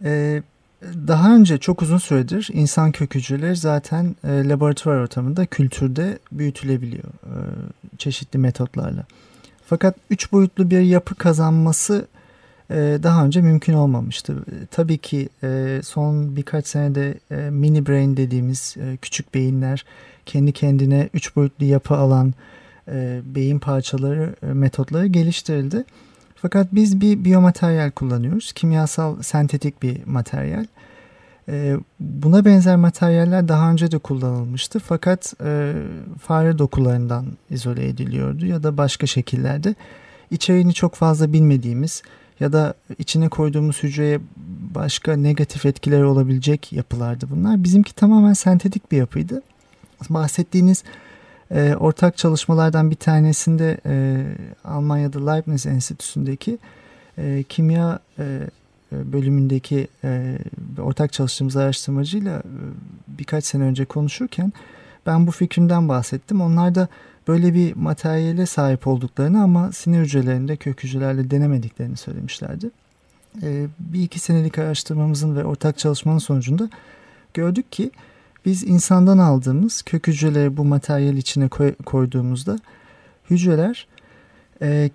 Evet 0.05 0.45
daha 0.83 1.37
önce 1.37 1.59
çok 1.59 1.83
uzun 1.83 1.99
süredir 1.99 2.49
insan 2.53 2.93
kök 2.93 3.15
hücreleri 3.15 3.57
zaten 3.57 4.17
e, 4.25 4.49
laboratuvar 4.49 4.97
ortamında 4.97 5.47
kültürde 5.47 6.19
büyütülebiliyor 6.33 7.05
e, 7.05 7.35
çeşitli 7.99 8.39
metotlarla. 8.39 9.07
Fakat 9.67 9.97
üç 10.11 10.33
boyutlu 10.33 10.71
bir 10.71 10.81
yapı 10.81 11.15
kazanması 11.15 12.07
e, 12.15 12.18
daha 12.77 13.25
önce 13.25 13.41
mümkün 13.41 13.73
olmamıştı. 13.73 14.33
E, 14.33 14.67
tabii 14.71 14.99
ki 14.99 15.29
e, 15.43 15.81
son 15.85 16.37
birkaç 16.37 16.67
senede 16.67 17.15
e, 17.31 17.37
mini 17.51 17.87
brain 17.87 18.17
dediğimiz 18.17 18.77
e, 18.81 18.97
küçük 18.97 19.35
beyinler 19.35 19.85
kendi 20.27 20.53
kendine 20.53 21.09
üç 21.15 21.37
boyutlu 21.37 21.65
yapı 21.65 21.95
alan 21.95 22.35
e, 22.89 23.21
beyin 23.25 23.59
parçaları 23.59 24.35
e, 24.43 24.47
metotları 24.47 25.07
geliştirildi. 25.07 25.85
Fakat 26.35 26.75
biz 26.75 27.01
bir 27.01 27.25
biyomateryal 27.25 27.91
kullanıyoruz. 27.91 28.53
Kimyasal 28.53 29.23
sentetik 29.23 29.83
bir 29.83 30.07
materyal. 30.07 30.65
Buna 32.01 32.45
benzer 32.45 32.77
materyaller 32.77 33.49
daha 33.49 33.71
önce 33.71 33.91
de 33.91 33.99
kullanılmıştı 33.99 34.79
fakat 34.79 35.35
e, 35.45 35.73
fare 36.23 36.59
dokularından 36.59 37.27
izole 37.51 37.89
ediliyordu 37.89 38.47
ya 38.47 38.63
da 38.63 38.77
başka 38.77 39.07
şekillerde. 39.07 39.75
İçeriğini 40.31 40.75
çok 40.75 40.95
fazla 40.95 41.33
bilmediğimiz 41.33 42.03
ya 42.41 42.53
da 42.53 42.75
içine 42.99 43.29
koyduğumuz 43.29 43.83
hücreye 43.83 44.21
başka 44.75 45.17
negatif 45.17 45.67
etkileri 45.67 46.05
olabilecek 46.05 46.73
yapılardı 46.73 47.27
bunlar. 47.31 47.65
Bizimki 47.65 47.95
tamamen 47.95 48.33
sentetik 48.33 48.93
bir 48.93 48.97
yapıydı. 48.97 49.43
Bahsettiğiniz 50.11 50.85
e, 51.51 51.75
ortak 51.75 52.17
çalışmalardan 52.17 52.91
bir 52.91 52.97
tanesinde 52.97 53.81
e, 53.87 54.25
Almanya'da 54.65 55.31
Leibniz 55.31 55.67
Enstitüsü'ndeki 55.67 56.59
e, 57.19 57.45
kimya 57.49 57.99
e, 58.19 58.41
bölümündeki 58.93 59.89
e, 60.05 60.39
ortak 60.83 61.13
çalıştığımız 61.13 61.57
araştırmacıyla 61.57 62.39
e, 62.39 62.43
birkaç 63.09 63.45
sene 63.45 63.63
önce 63.63 63.85
konuşurken 63.85 64.53
ben 65.07 65.27
bu 65.27 65.31
fikrimden 65.31 65.89
bahsettim. 65.89 66.41
Onlar 66.41 66.75
da 66.75 66.89
böyle 67.29 67.55
bir 67.55 67.77
materyale 67.77 68.47
sahip 68.47 68.87
olduklarını 68.87 69.43
ama 69.43 69.73
sinir 69.73 70.01
hücrelerinde 70.01 70.57
kök 70.57 70.85
hücrelerle 70.85 71.31
denemediklerini 71.31 71.97
söylemişlerdi. 71.97 72.71
E, 73.43 73.67
bir 73.79 74.03
iki 74.03 74.19
senelik 74.19 74.59
araştırmamızın 74.59 75.37
ve 75.37 75.45
ortak 75.45 75.79
çalışmanın 75.79 76.19
sonucunda 76.19 76.71
gördük 77.35 77.73
ki 77.73 77.91
biz 78.45 78.65
insandan 78.65 79.19
aldığımız 79.19 79.83
kök 79.83 80.07
hücreleri 80.07 80.57
bu 80.57 80.65
materyal 80.65 81.17
içine 81.17 81.49
koy, 81.49 81.75
koyduğumuzda 81.75 82.59
hücreler 83.31 83.87
e, 84.63 84.91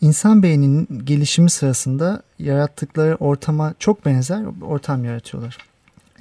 insan 0.00 0.42
beyninin 0.42 1.04
gelişimi 1.04 1.50
sırasında 1.50 2.22
yarattıkları 2.38 3.14
ortama 3.14 3.74
çok 3.78 4.06
benzer 4.06 4.44
ortam 4.62 5.04
yaratıyorlar 5.04 5.71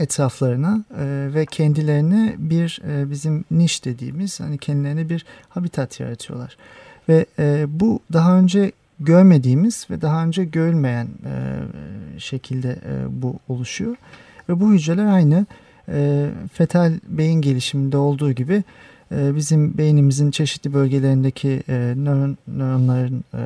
etraflarına 0.01 0.83
e, 0.97 1.33
ve 1.33 1.45
kendilerine 1.45 2.35
bir 2.37 2.81
e, 2.87 3.11
bizim 3.11 3.45
niş 3.51 3.85
dediğimiz 3.85 4.39
hani 4.39 4.57
kendilerine 4.57 5.09
bir 5.09 5.25
habitat 5.49 5.99
yaratıyorlar. 5.99 6.57
Ve 7.09 7.25
e, 7.39 7.65
bu 7.67 7.99
daha 8.13 8.39
önce 8.39 8.71
görmediğimiz 8.99 9.87
ve 9.89 10.01
daha 10.01 10.25
önce 10.25 10.45
görülmeyen 10.45 11.05
e, 11.05 12.19
şekilde 12.19 12.69
e, 12.71 13.21
bu 13.21 13.39
oluşuyor. 13.49 13.95
Ve 14.49 14.59
bu 14.59 14.73
hücreler 14.73 15.05
aynı 15.05 15.45
e, 15.89 16.29
fetal 16.53 16.93
beyin 17.07 17.41
gelişiminde 17.41 17.97
olduğu 17.97 18.31
gibi 18.31 18.63
e, 19.11 19.35
bizim 19.35 19.77
beynimizin 19.77 20.31
çeşitli 20.31 20.73
bölgelerindeki 20.73 21.63
e, 21.69 21.93
nöron, 21.97 22.37
nöronların 22.47 23.23
e, 23.33 23.41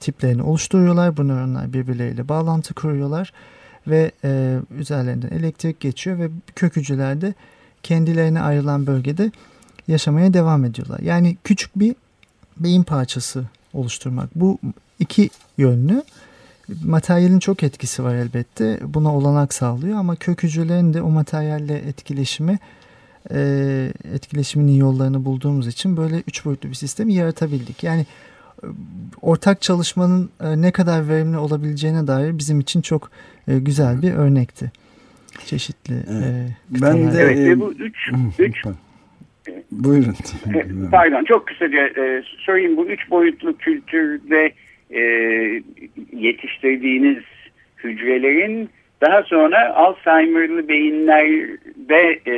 tiplerini 0.00 0.42
oluşturuyorlar. 0.42 1.16
Bu 1.16 1.28
nöronlar 1.28 1.72
birbirleriyle 1.72 2.28
bağlantı 2.28 2.74
kuruyorlar 2.74 3.32
ve 3.88 4.12
e, 4.24 4.58
üzerlerinden 4.78 5.28
elektrik 5.28 5.80
geçiyor 5.80 6.18
ve 6.18 6.28
kök 6.56 6.76
hücrelerde 6.76 7.34
kendilerine 7.82 8.40
ayrılan 8.40 8.86
bölgede 8.86 9.32
yaşamaya 9.88 10.34
devam 10.34 10.64
ediyorlar. 10.64 11.00
Yani 11.00 11.36
küçük 11.44 11.78
bir 11.78 11.94
beyin 12.56 12.82
parçası 12.82 13.44
oluşturmak. 13.72 14.34
Bu 14.34 14.58
iki 14.98 15.30
yönlü. 15.58 16.02
Materyalin 16.84 17.38
çok 17.38 17.62
etkisi 17.62 18.04
var 18.04 18.14
elbette. 18.14 18.80
Buna 18.84 19.16
olanak 19.16 19.54
sağlıyor 19.54 19.98
ama 19.98 20.16
kök 20.16 20.42
hücrelerin 20.42 20.94
de 20.94 21.02
o 21.02 21.10
materyalle 21.10 21.78
etkileşimi 21.78 22.58
e, 23.30 23.92
etkileşiminin 24.14 24.72
yollarını 24.72 25.24
bulduğumuz 25.24 25.66
için 25.66 25.96
böyle 25.96 26.22
üç 26.26 26.44
boyutlu 26.44 26.68
bir 26.68 26.74
sistemi 26.74 27.14
yaratabildik. 27.14 27.82
Yani 27.82 28.06
ortak 29.22 29.62
çalışmanın 29.62 30.30
e, 30.40 30.62
ne 30.62 30.72
kadar 30.72 31.08
verimli 31.08 31.38
olabileceğine 31.38 32.06
dair 32.06 32.38
bizim 32.38 32.60
için 32.60 32.80
çok 32.80 33.10
e, 33.48 33.58
güzel 33.58 34.02
bir 34.02 34.12
örnekti. 34.12 34.72
Çeşitli 35.44 35.94
evet. 35.94 36.24
e, 36.24 36.82
Ben 36.82 37.12
de 37.12 37.18
evet, 37.20 37.38
e, 37.38 37.60
bu 37.60 37.72
üç, 37.72 38.10
üç 38.38 38.64
Buyurun. 39.70 40.14
Pardon 40.90 41.24
çok 41.24 41.46
kısaca 41.46 41.86
e, 41.86 42.22
sorayım 42.38 42.76
bu 42.76 42.86
üç 42.86 43.10
boyutlu 43.10 43.56
kültürde 43.56 44.52
e, 44.90 45.02
yetiştirdiğiniz 46.12 47.22
hücrelerin 47.84 48.70
daha 49.00 49.22
sonra 49.22 49.74
Alzheimer'lı 49.74 50.68
beyinlerde 50.68 52.20
e, 52.26 52.36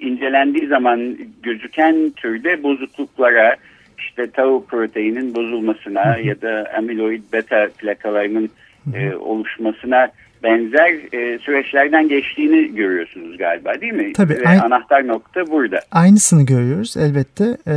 incelendiği 0.00 0.66
zaman 0.66 1.18
gözüken 1.42 2.10
türde 2.16 2.62
bozukluklara 2.62 3.56
işte 3.98 4.30
tau 4.30 4.64
proteinin 4.66 5.34
bozulmasına 5.34 6.16
ya 6.16 6.42
da 6.42 6.70
amiloid 6.78 7.22
beta 7.32 7.68
plakalarının 7.78 8.50
e, 8.94 9.14
oluşmasına 9.14 10.08
benzer 10.42 10.92
e, 11.12 11.38
süreçlerden 11.38 12.08
geçtiğini 12.08 12.74
görüyorsunuz 12.74 13.38
galiba 13.38 13.80
değil 13.80 13.92
mi? 13.92 14.12
Tabii. 14.12 14.40
Ve 14.40 14.60
anahtar 14.60 15.06
nokta 15.06 15.46
burada. 15.46 15.80
Aynısını 15.90 16.46
görüyoruz 16.46 16.96
elbette. 16.96 17.56
E, 17.68 17.74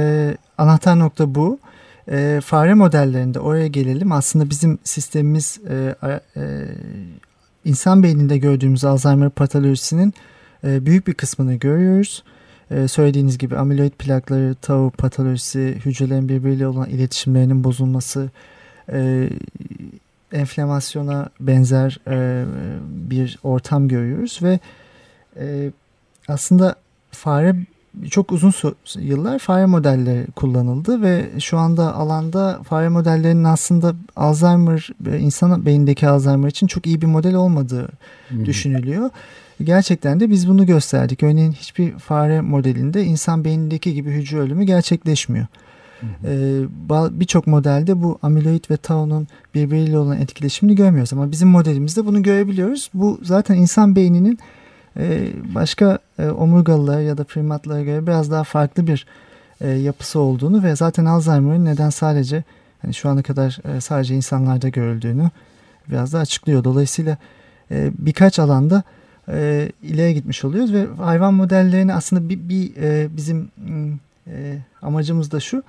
anahtar 0.58 1.00
nokta 1.00 1.36
bu. 1.36 1.60
E, 2.12 2.40
fare 2.46 2.74
modellerinde 2.74 3.40
oraya 3.40 3.68
gelelim. 3.68 4.12
Aslında 4.12 4.50
bizim 4.50 4.80
sistemimiz 4.84 5.62
e, 5.70 5.76
e, 6.10 6.42
insan 7.66 8.04
beyninde 8.04 8.38
gördüğümüz 8.38 8.86
Alzheimer 8.86 9.30
patolojisinin 9.30 10.14
e, 10.64 10.86
büyük 10.86 11.08
bir 11.08 11.14
kısmını 11.14 11.56
görüyoruz. 11.56 12.24
e, 12.28 12.39
söylediğiniz 12.88 13.38
gibi 13.38 13.58
amiloid 13.58 13.92
plakları, 13.92 14.56
tau 14.62 14.90
patolojisi, 14.90 15.78
hücrelerin 15.86 16.30
birbiriyle 16.30 16.68
olan 16.68 16.90
iletişimlerinin 16.90 17.64
bozulması, 17.64 18.30
e, 18.92 19.30
enflamasyona 20.34 21.30
benzer 21.40 22.00
e, 22.08 22.46
bir 23.10 23.40
ortam 23.44 23.88
görüyoruz 23.88 24.40
ve 24.44 24.60
e, 25.40 25.72
aslında 26.28 26.76
fare 27.12 27.56
çok 28.10 28.32
uzun 28.32 28.54
yıllar 29.00 29.40
fare 29.40 29.66
modelleri 29.66 30.28
kullanıldı 30.36 31.02
ve 31.02 31.30
şu 31.40 31.58
anda 31.58 31.96
alanda 31.96 32.60
fare 32.64 32.90
modellerinin 32.90 33.44
aslında 33.44 33.96
Alzheimer, 34.16 34.90
insan 35.20 35.66
beyindeki 35.66 36.08
Alzheimer 36.08 36.48
için 36.48 36.68
çok 36.68 36.88
iyi 36.88 37.02
bir 37.02 37.08
model 37.08 37.36
olmadığı 37.36 37.90
hmm. 38.28 38.44
Gerçekten 39.64 40.20
de 40.20 40.30
biz 40.30 40.50
bunu 40.50 40.66
gösterdik. 40.66 41.24
Örneğin 41.24 41.52
hiçbir 41.52 41.92
fare 41.92 42.42
modelinde 42.42 43.04
insan 43.04 43.46
beynindeki 43.46 43.94
gibi 43.94 44.12
hücre 44.12 44.40
ölümü 44.40 44.64
gerçekleşmiyor. 44.64 45.48
Ee, 46.26 46.62
Birçok 47.20 47.48
modelde 47.48 48.02
bu 48.02 48.20
amiloid 48.22 48.64
ve 48.72 48.78
tau'nun 48.78 49.28
birbiriyle 49.56 49.98
olan 49.98 50.18
etkileşimini 50.18 50.76
görmüyoruz 50.76 51.14
ama 51.14 51.32
bizim 51.32 51.50
modelimizde 51.50 52.06
bunu 52.06 52.24
görebiliyoruz. 52.24 52.90
Bu 52.94 53.20
zaten 53.24 53.56
insan 53.56 53.96
beyninin 53.96 54.40
e, 54.98 55.28
başka 55.56 56.00
e, 56.20 56.28
omurgalılar 56.30 57.02
ya 57.02 57.18
da 57.18 57.24
primatlara 57.24 57.82
göre 57.82 58.08
biraz 58.08 58.32
daha 58.32 58.44
farklı 58.44 58.88
bir 58.88 59.06
e, 59.62 59.70
yapısı 59.70 60.20
olduğunu 60.20 60.64
ve 60.64 60.76
zaten 60.76 61.06
Alzheimer'ın 61.06 61.66
neden 61.66 61.90
sadece 61.90 62.44
hani 62.82 62.94
şu 62.94 63.10
ana 63.10 63.22
kadar 63.22 63.60
e, 63.76 63.82
sadece 63.82 64.16
insanlarda 64.16 64.70
görüldüğünü 64.70 65.30
biraz 65.90 66.14
da 66.14 66.20
açıklıyor. 66.20 66.64
Dolayısıyla 66.64 67.18
e, 67.72 67.92
birkaç 67.98 68.40
alanda 68.40 68.84
e, 69.30 69.70
ileri 69.84 70.14
gitmiş 70.14 70.46
oluyoruz 70.46 70.74
ve 70.74 70.86
hayvan 70.98 71.34
modellerini 71.34 71.94
aslında 71.94 72.30
bir, 72.30 72.50
bir 72.50 72.76
e, 72.76 73.08
bizim 73.18 73.50
e, 74.28 74.58
amacımız 74.82 75.32
da 75.32 75.40
şu 75.40 75.64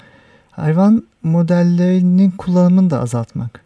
hayvan 0.51 1.05
modellerinin 1.23 2.31
kullanımını 2.31 2.91
da 2.91 3.01
azaltmak. 3.01 3.61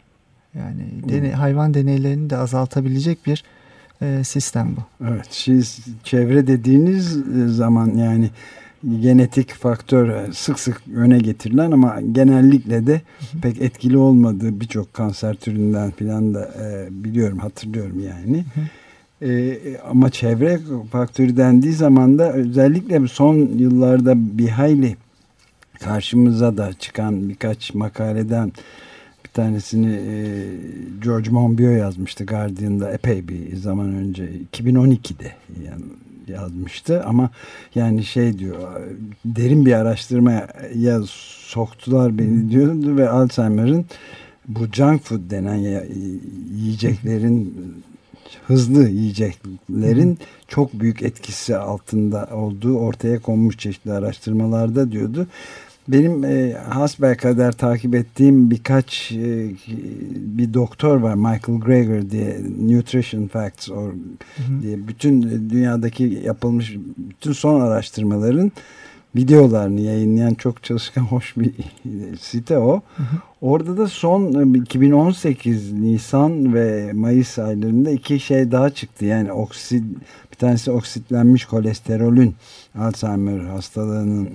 Yani 0.54 0.82
dene, 1.08 1.32
hayvan 1.32 1.74
deneylerini 1.74 2.30
de 2.30 2.36
azaltabilecek 2.36 3.26
bir 3.26 3.44
e, 4.02 4.24
sistem 4.24 4.76
bu. 4.76 5.06
Evet, 5.08 5.26
siz 5.30 5.84
çevre 6.04 6.46
dediğiniz 6.46 7.16
e, 7.16 7.48
zaman 7.48 7.94
yani 7.94 8.30
genetik 9.00 9.52
faktör 9.54 10.08
e, 10.08 10.32
sık 10.32 10.60
sık 10.60 10.82
öne 10.94 11.18
getirilen 11.18 11.70
ama 11.70 12.00
genellikle 12.12 12.86
de 12.86 13.00
pek 13.42 13.62
etkili 13.62 13.96
olmadığı 13.96 14.60
birçok 14.60 14.94
kanser 14.94 15.34
türünden 15.34 15.90
filan 15.90 16.34
da 16.34 16.54
e, 16.62 16.88
biliyorum, 16.90 17.38
hatırlıyorum 17.38 18.00
yani. 18.00 18.44
E, 19.24 19.58
ama 19.90 20.10
çevre 20.10 20.60
faktörü 20.92 21.36
dendiği 21.36 21.72
zaman 21.72 22.18
da 22.18 22.32
özellikle 22.32 23.08
son 23.08 23.36
yıllarda 23.36 24.38
bir 24.38 24.48
hayli 24.48 24.96
karşımıza 25.80 26.56
da 26.56 26.72
çıkan 26.72 27.28
birkaç 27.28 27.74
makaleden 27.74 28.52
bir 29.24 29.30
tanesini 29.30 29.92
e, 29.92 30.16
George 31.02 31.30
Monbiot 31.30 31.78
yazmıştı 31.78 32.24
Guardian'da 32.24 32.92
epey 32.92 33.28
bir 33.28 33.56
zaman 33.56 33.94
önce 33.94 34.28
2012'de 34.52 35.32
yani 35.66 35.84
yazmıştı. 36.28 37.04
Ama 37.04 37.30
yani 37.74 38.04
şey 38.04 38.38
diyor 38.38 38.80
derin 39.24 39.66
bir 39.66 39.72
araştırmaya 39.72 40.48
soktular 41.46 42.18
beni 42.18 42.50
diyordu 42.50 42.96
ve 42.96 43.08
Alzheimer'ın 43.08 43.84
bu 44.48 44.66
junk 44.72 45.02
food 45.02 45.30
denen 45.30 45.80
yiyeceklerin 46.54 47.54
hızlı 48.46 48.88
yiyeceklerin 48.88 50.18
çok 50.48 50.72
büyük 50.72 51.02
etkisi 51.02 51.56
altında 51.56 52.28
olduğu 52.32 52.78
ortaya 52.78 53.18
konmuş 53.18 53.58
çeşitli 53.58 53.92
araştırmalarda 53.92 54.92
diyordu. 54.92 55.26
Benim 55.88 56.24
e, 56.24 56.52
hasbelkader 56.52 57.52
takip 57.52 57.94
ettiğim 57.94 58.50
birkaç 58.50 59.12
e, 59.12 59.50
bir 60.08 60.54
doktor 60.54 60.96
var 60.96 61.14
Michael 61.14 61.60
Greger 61.60 62.10
diye 62.10 62.40
Nutrition 62.60 63.26
Facts 63.26 63.70
or, 63.70 63.88
hı 63.88 63.92
hı. 63.92 64.62
diye 64.62 64.88
bütün 64.88 65.22
dünyadaki 65.50 66.20
yapılmış 66.24 66.76
bütün 66.96 67.32
son 67.32 67.60
araştırmaların 67.60 68.52
videolarını 69.16 69.80
yayınlayan 69.80 70.34
çok 70.34 70.62
çalışkan 70.62 71.02
hoş 71.14 71.36
bir 71.36 71.52
site 72.20 72.58
o. 72.58 72.80
Hı 72.96 73.02
hı. 73.02 73.16
Orada 73.40 73.76
da 73.76 73.88
son 73.88 74.54
2018 74.54 75.72
e, 75.72 75.82
Nisan 75.82 76.54
ve 76.54 76.92
Mayıs 76.92 77.38
aylarında 77.38 77.90
iki 77.90 78.20
şey 78.20 78.50
daha 78.50 78.70
çıktı. 78.70 79.04
Yani 79.04 79.32
oksit 79.32 79.84
bir 80.32 80.36
tanesi 80.36 80.70
oksitlenmiş 80.70 81.44
kolesterolün 81.44 82.34
Alzheimer 82.78 83.38
hastalığının 83.38 84.30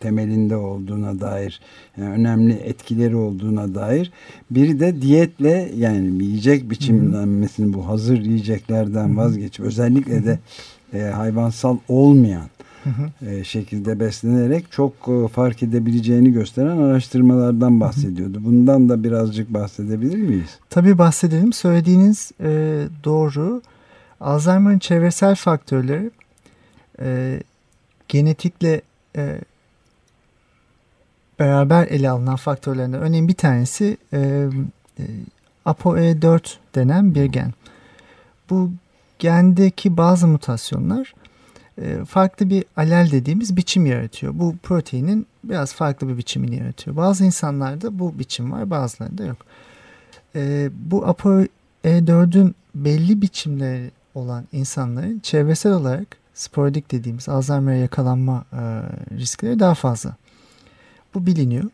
temelinde 0.00 0.56
olduğuna 0.56 1.20
dair 1.20 1.60
yani 1.96 2.10
önemli 2.10 2.52
etkileri 2.52 3.16
olduğuna 3.16 3.74
dair. 3.74 4.12
Biri 4.50 4.80
de 4.80 5.02
diyetle 5.02 5.72
yani 5.76 6.24
yiyecek 6.24 6.70
biçimlenmesini 6.70 7.72
bu 7.72 7.88
hazır 7.88 8.18
yiyeceklerden 8.18 9.16
vazgeçip 9.16 9.64
özellikle 9.64 10.24
de 10.24 10.38
e, 10.94 11.00
hayvansal 11.00 11.76
olmayan. 11.88 12.46
E, 13.26 13.44
şekilde 13.44 14.00
beslenerek 14.00 14.72
çok 14.72 14.92
e, 15.08 15.28
fark 15.28 15.62
edebileceğini 15.62 16.32
gösteren 16.32 16.78
araştırmalardan 16.78 17.80
bahsediyordu. 17.80 18.44
Bundan 18.44 18.88
da 18.88 19.04
birazcık 19.04 19.54
bahsedebilir 19.54 20.18
miyiz? 20.18 20.58
Tabii 20.70 20.98
bahsedelim. 20.98 21.52
Söylediğiniz 21.52 22.32
e, 22.40 22.82
doğru. 23.04 23.62
Alzheimer'ın 24.20 24.78
çevresel 24.78 25.34
faktörleri 25.34 26.10
e, 27.00 27.40
genetikle 28.08 28.82
e, 29.16 29.38
beraber 31.38 31.86
ele 31.86 32.10
alınan 32.10 32.36
faktörlerinden 32.36 33.02
örneğin 33.02 33.28
bir 33.28 33.34
tanesi 33.34 33.96
e, 34.12 34.18
e, 34.98 35.04
ApoE4 35.66 36.54
denen 36.74 37.14
bir 37.14 37.24
gen. 37.24 37.52
Bu 38.50 38.70
gendeki 39.18 39.96
bazı 39.96 40.26
mutasyonlar 40.26 41.14
farklı 42.06 42.50
bir 42.50 42.64
alel 42.76 43.10
dediğimiz 43.10 43.56
biçim 43.56 43.86
yaratıyor. 43.86 44.32
Bu 44.36 44.56
proteinin 44.62 45.26
biraz 45.44 45.74
farklı 45.74 46.08
bir 46.08 46.16
biçimini 46.16 46.56
yaratıyor. 46.56 46.96
Bazı 46.96 47.24
insanlarda 47.24 47.98
bu 47.98 48.18
biçim 48.18 48.52
var 48.52 48.70
bazılarında 48.70 49.24
yok. 49.24 49.36
E, 50.34 50.70
bu 50.74 51.04
ApoE4'ün 51.04 52.54
belli 52.74 53.22
biçimleri 53.22 53.90
olan 54.14 54.44
insanların 54.52 55.18
çevresel 55.18 55.72
olarak 55.72 56.06
sporadik 56.34 56.90
dediğimiz 56.90 57.28
Alzheimer'e 57.28 57.78
yakalanma 57.78 58.44
e, 58.52 58.60
riskleri 59.18 59.58
daha 59.58 59.74
fazla. 59.74 60.16
Bu 61.14 61.26
biliniyor. 61.26 61.70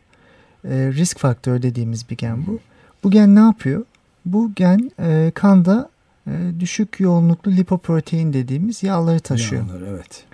E, 0.65 0.93
risk 0.93 1.19
faktörü 1.19 1.63
dediğimiz 1.63 2.11
bir 2.11 2.17
gen 2.17 2.47
bu. 2.47 2.59
Bu 3.05 3.11
gen 3.11 3.35
ne 3.35 3.41
yapıyor? 3.41 3.85
Bu 4.25 4.51
gen 4.57 4.91
e, 5.01 5.33
kanda 5.35 5.91
düşük 6.61 7.01
yoğunluklu 7.01 7.53
lipoprotein 7.53 8.33
dediğimiz 8.33 8.83
yağları 8.83 9.21
taşıyor. 9.21 9.67
Yağlar, 9.69 9.83
evet. 9.89 10.25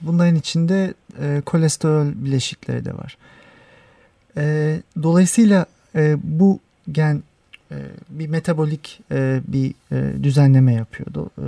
Bunların 0.00 0.34
içinde 0.34 0.94
e, 1.20 1.42
kolesterol 1.46 2.06
bileşikleri 2.14 2.84
de 2.84 2.94
var. 2.94 3.16
E, 4.36 4.76
dolayısıyla 5.02 5.66
e, 5.94 6.16
bu 6.22 6.60
gen 6.92 7.22
e, 7.70 7.76
bir 8.10 8.26
metabolik 8.28 9.00
e, 9.10 9.40
bir 9.46 9.74
e, 9.92 10.22
düzenleme 10.22 10.74
yapıyor. 10.74 11.08
E, 11.16 11.46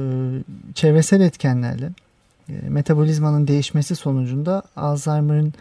çevresel 0.75 1.21
etkenlerle 1.21 1.91
e, 2.49 2.53
metabolizmanın 2.69 3.47
değişmesi 3.49 3.97
sonucunda 3.97 4.63
Alzheimer'ın 4.77 5.55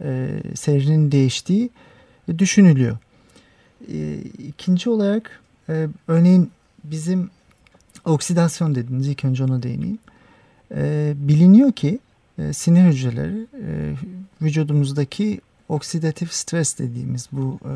e, 0.00 0.28
seyrinin 0.54 1.12
değiştiği 1.12 1.70
düşünülüyor. 2.38 2.96
E, 3.92 4.18
ikinci 4.48 4.90
olarak 4.90 5.40
e, 5.68 5.86
örneğin 6.08 6.50
bizim 6.84 7.30
oksidasyon 8.08 8.74
dediğiniz 8.74 9.08
ilk 9.08 9.24
önce 9.24 9.44
ona 9.44 9.62
değineyim. 9.62 9.98
E, 10.74 11.12
biliniyor 11.16 11.72
ki 11.72 11.98
e, 12.38 12.52
sinir 12.52 12.84
hücreleri 12.84 13.46
e, 13.54 13.94
vücudumuzdaki 14.42 15.40
oksidatif 15.68 16.32
stres 16.32 16.78
dediğimiz 16.78 17.28
bu 17.32 17.58
e, 17.64 17.72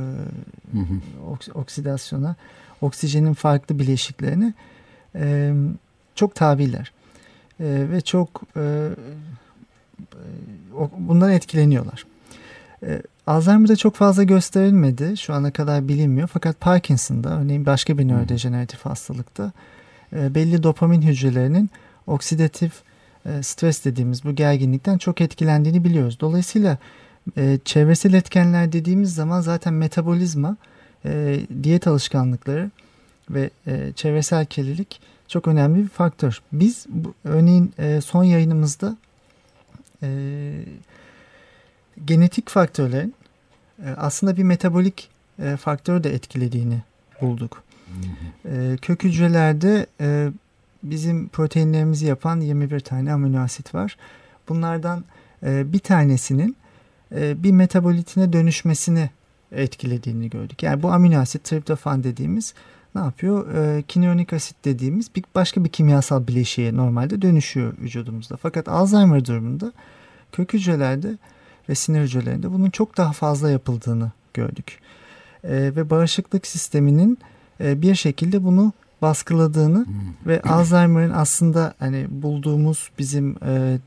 hı 0.77 0.83
hı. 0.83 1.59
oksidasyona 1.59 2.37
oksijenin 2.81 3.35
farklı 3.35 3.79
bileşiklerini 3.79 4.55
e, 5.15 5.55
çok 6.15 6.35
tabiler 6.35 6.93
e, 7.61 7.87
ve 7.91 8.01
çok 8.01 8.43
e, 8.57 8.89
e, 10.81 10.89
bundan 10.99 11.31
etkileniyorlar. 11.31 12.07
E, 12.83 13.03
Alzheimer'da 13.27 13.77
çok 13.77 13.95
fazla 13.95 14.23
gösterilmedi. 14.23 15.17
Şu 15.17 15.35
ana 15.35 15.51
kadar 15.51 15.89
bilinmiyor. 15.89 16.29
Fakat 16.33 16.61
Parkinson'da 16.61 17.41
örneğin 17.41 17.67
başka 17.67 17.99
bir 17.99 18.09
nörodejeneratif 18.09 18.81
hastalıkta 18.81 19.53
belli 20.13 20.63
dopamin 20.63 21.03
hücrelerinin 21.03 21.71
oksidatif 22.07 22.73
e, 23.27 23.43
stres 23.43 23.85
dediğimiz 23.85 24.25
bu 24.25 24.35
gerginlikten 24.35 24.99
çok 24.99 25.21
etkilendiğini 25.21 25.85
biliyoruz. 25.85 26.21
Dolayısıyla 26.21 26.79
e, 27.37 27.59
çevresel 27.65 28.13
etkenler 28.15 28.73
dediğimiz 28.73 29.15
zaman 29.15 29.41
zaten 29.41 29.75
metabolizma, 29.75 30.57
e, 31.05 31.41
diyet 31.63 31.87
alışkanlıkları 31.87 32.71
ve 33.31 33.51
e, 33.67 33.93
çevresel 33.97 34.47
kirlilik 34.47 35.01
çok 35.29 35.49
önemli 35.49 35.83
bir 35.83 35.89
faktör. 35.89 36.43
Biz 36.53 36.87
örneğin 37.25 37.73
e, 37.79 38.01
son 38.01 38.25
yayınımızda 38.25 38.97
e, 40.03 40.53
genetik 42.05 42.49
faktörlerin 42.49 43.15
e, 43.85 43.89
aslında 43.97 44.37
bir 44.37 44.43
metabolik 44.43 45.09
e, 45.43 45.57
faktörü 45.57 46.05
de 46.05 46.15
etkilediğini 46.15 46.83
bulduk. 47.21 47.63
E, 48.45 48.77
kök 48.83 49.05
hücrelerde 49.05 49.87
e, 50.01 50.31
bizim 50.83 51.29
proteinlerimizi 51.29 52.07
yapan 52.07 52.41
21 52.41 52.81
tane 52.81 53.13
amino 53.13 53.41
asit 53.41 53.75
var. 53.75 53.97
Bunlardan 54.49 55.05
e, 55.43 55.73
bir 55.73 55.79
tanesinin 55.79 56.57
e, 57.15 57.43
bir 57.43 57.53
metabolitine 57.53 58.33
dönüşmesini 58.33 59.11
etkilediğini 59.53 60.31
gördük. 60.31 60.63
Yani 60.63 60.83
bu 60.83 60.93
amino 60.93 61.19
asit 61.19 61.45
triptofan 61.45 62.05
dediğimiz 62.05 62.55
ne 62.95 63.01
yapıyor? 63.01 63.55
E, 63.55 63.83
kinionik 63.83 64.33
asit 64.33 64.57
dediğimiz 64.65 65.15
bir 65.17 65.25
başka 65.35 65.65
bir 65.65 65.69
kimyasal 65.69 66.27
bileşiğe 66.27 66.77
normalde 66.77 67.23
dönüşüyor 67.23 67.79
vücudumuzda. 67.79 68.37
Fakat 68.37 68.69
Alzheimer 68.69 69.25
durumunda 69.25 69.73
kök 70.33 70.53
hücrelerde 70.53 71.19
ve 71.69 71.75
sinir 71.75 72.01
hücrelerinde 72.01 72.53
bunun 72.53 72.71
çok 72.71 72.97
daha 72.97 73.13
fazla 73.13 73.51
yapıldığını 73.51 74.11
gördük. 74.35 74.79
E, 75.45 75.51
ve 75.53 75.91
bağışıklık 75.91 76.47
sisteminin 76.47 77.19
bir 77.63 77.95
şekilde 77.95 78.45
bunu 78.45 78.73
baskıladığını 79.03 79.87
hmm. 79.87 79.95
ve 80.27 80.43
Alzheimer'ın 80.49 81.13
aslında 81.13 81.75
hani 81.79 82.07
bulduğumuz 82.11 82.91
bizim 82.99 83.37
e, 83.45 83.79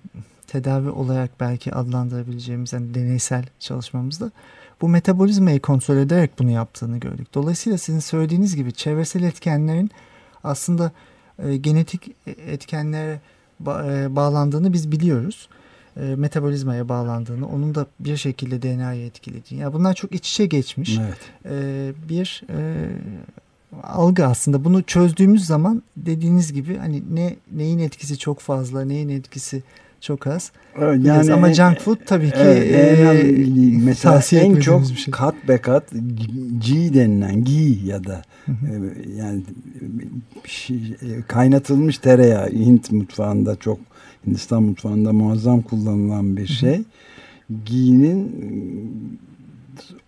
tedavi 0.47 0.89
olarak 0.89 1.39
belki 1.39 1.73
adlandırabileceğimiz 1.73 2.73
yani 2.73 2.93
deneysel 2.93 3.45
çalışmamızda 3.59 4.31
bu 4.81 4.89
metabolizmayı 4.89 5.59
kontrol 5.59 5.97
ederek 5.97 6.39
bunu 6.39 6.51
yaptığını 6.51 6.97
gördük. 6.97 7.33
Dolayısıyla 7.33 7.77
sizin 7.77 7.99
söylediğiniz 7.99 8.55
gibi 8.55 8.73
çevresel 8.73 9.23
etkenlerin 9.23 9.91
aslında 10.43 10.91
e, 11.39 11.57
genetik 11.57 12.15
etkenlere 12.27 13.19
ba 13.59 13.85
e, 13.93 14.15
bağlandığını 14.15 14.73
biz 14.73 14.91
biliyoruz. 14.91 15.49
E, 15.97 16.01
metabolizmaya 16.01 16.89
bağlandığını, 16.89 17.47
onun 17.47 17.75
da 17.75 17.85
bir 17.99 18.17
şekilde 18.17 18.61
DNA'yı 18.61 19.05
etkilediğini. 19.05 19.63
Yani 19.63 19.73
bunlar 19.73 19.93
çok 19.93 20.11
iç 20.11 20.29
içe 20.29 20.45
geçmiş. 20.45 20.99
Evet. 20.99 21.19
E, 21.45 21.91
bir 22.09 22.43
e, 22.49 22.89
algı 23.83 24.25
aslında. 24.25 24.65
Bunu 24.65 24.83
çözdüğümüz 24.83 25.45
zaman 25.45 25.83
dediğiniz 25.97 26.53
gibi 26.53 26.77
hani 26.77 27.03
ne 27.13 27.35
neyin 27.51 27.79
etkisi 27.79 28.17
çok 28.17 28.39
fazla, 28.39 28.85
neyin 28.85 29.09
etkisi 29.09 29.63
çok 30.01 30.27
az. 30.27 30.51
Evet, 30.79 31.05
yani 31.05 31.33
ama 31.33 31.53
junk 31.53 31.79
food 31.79 31.97
tabii 32.05 32.31
ki 32.31 32.37
evet, 32.37 33.25
e, 33.25 33.45
mesela 33.83 34.21
en 34.31 34.59
çok 34.59 34.85
şey. 34.85 35.11
kat 35.11 35.35
be 35.47 35.57
kat 35.57 35.91
G 36.59 36.93
denilen 36.93 37.43
G 37.43 37.51
ya 37.85 38.03
da 38.03 38.21
hı 38.45 38.51
hı. 38.51 38.67
E, 38.67 39.17
yani 39.17 39.41
şey, 40.45 40.77
e, 40.77 41.21
kaynatılmış 41.27 41.97
tereyağı 41.97 42.49
Hint 42.49 42.91
mutfağında 42.91 43.55
çok 43.55 43.79
Hindistan 44.27 44.63
mutfağında 44.63 45.13
muazzam 45.13 45.61
kullanılan 45.61 46.37
bir 46.37 46.47
şey. 46.47 46.81
Gi'nin 47.65 48.31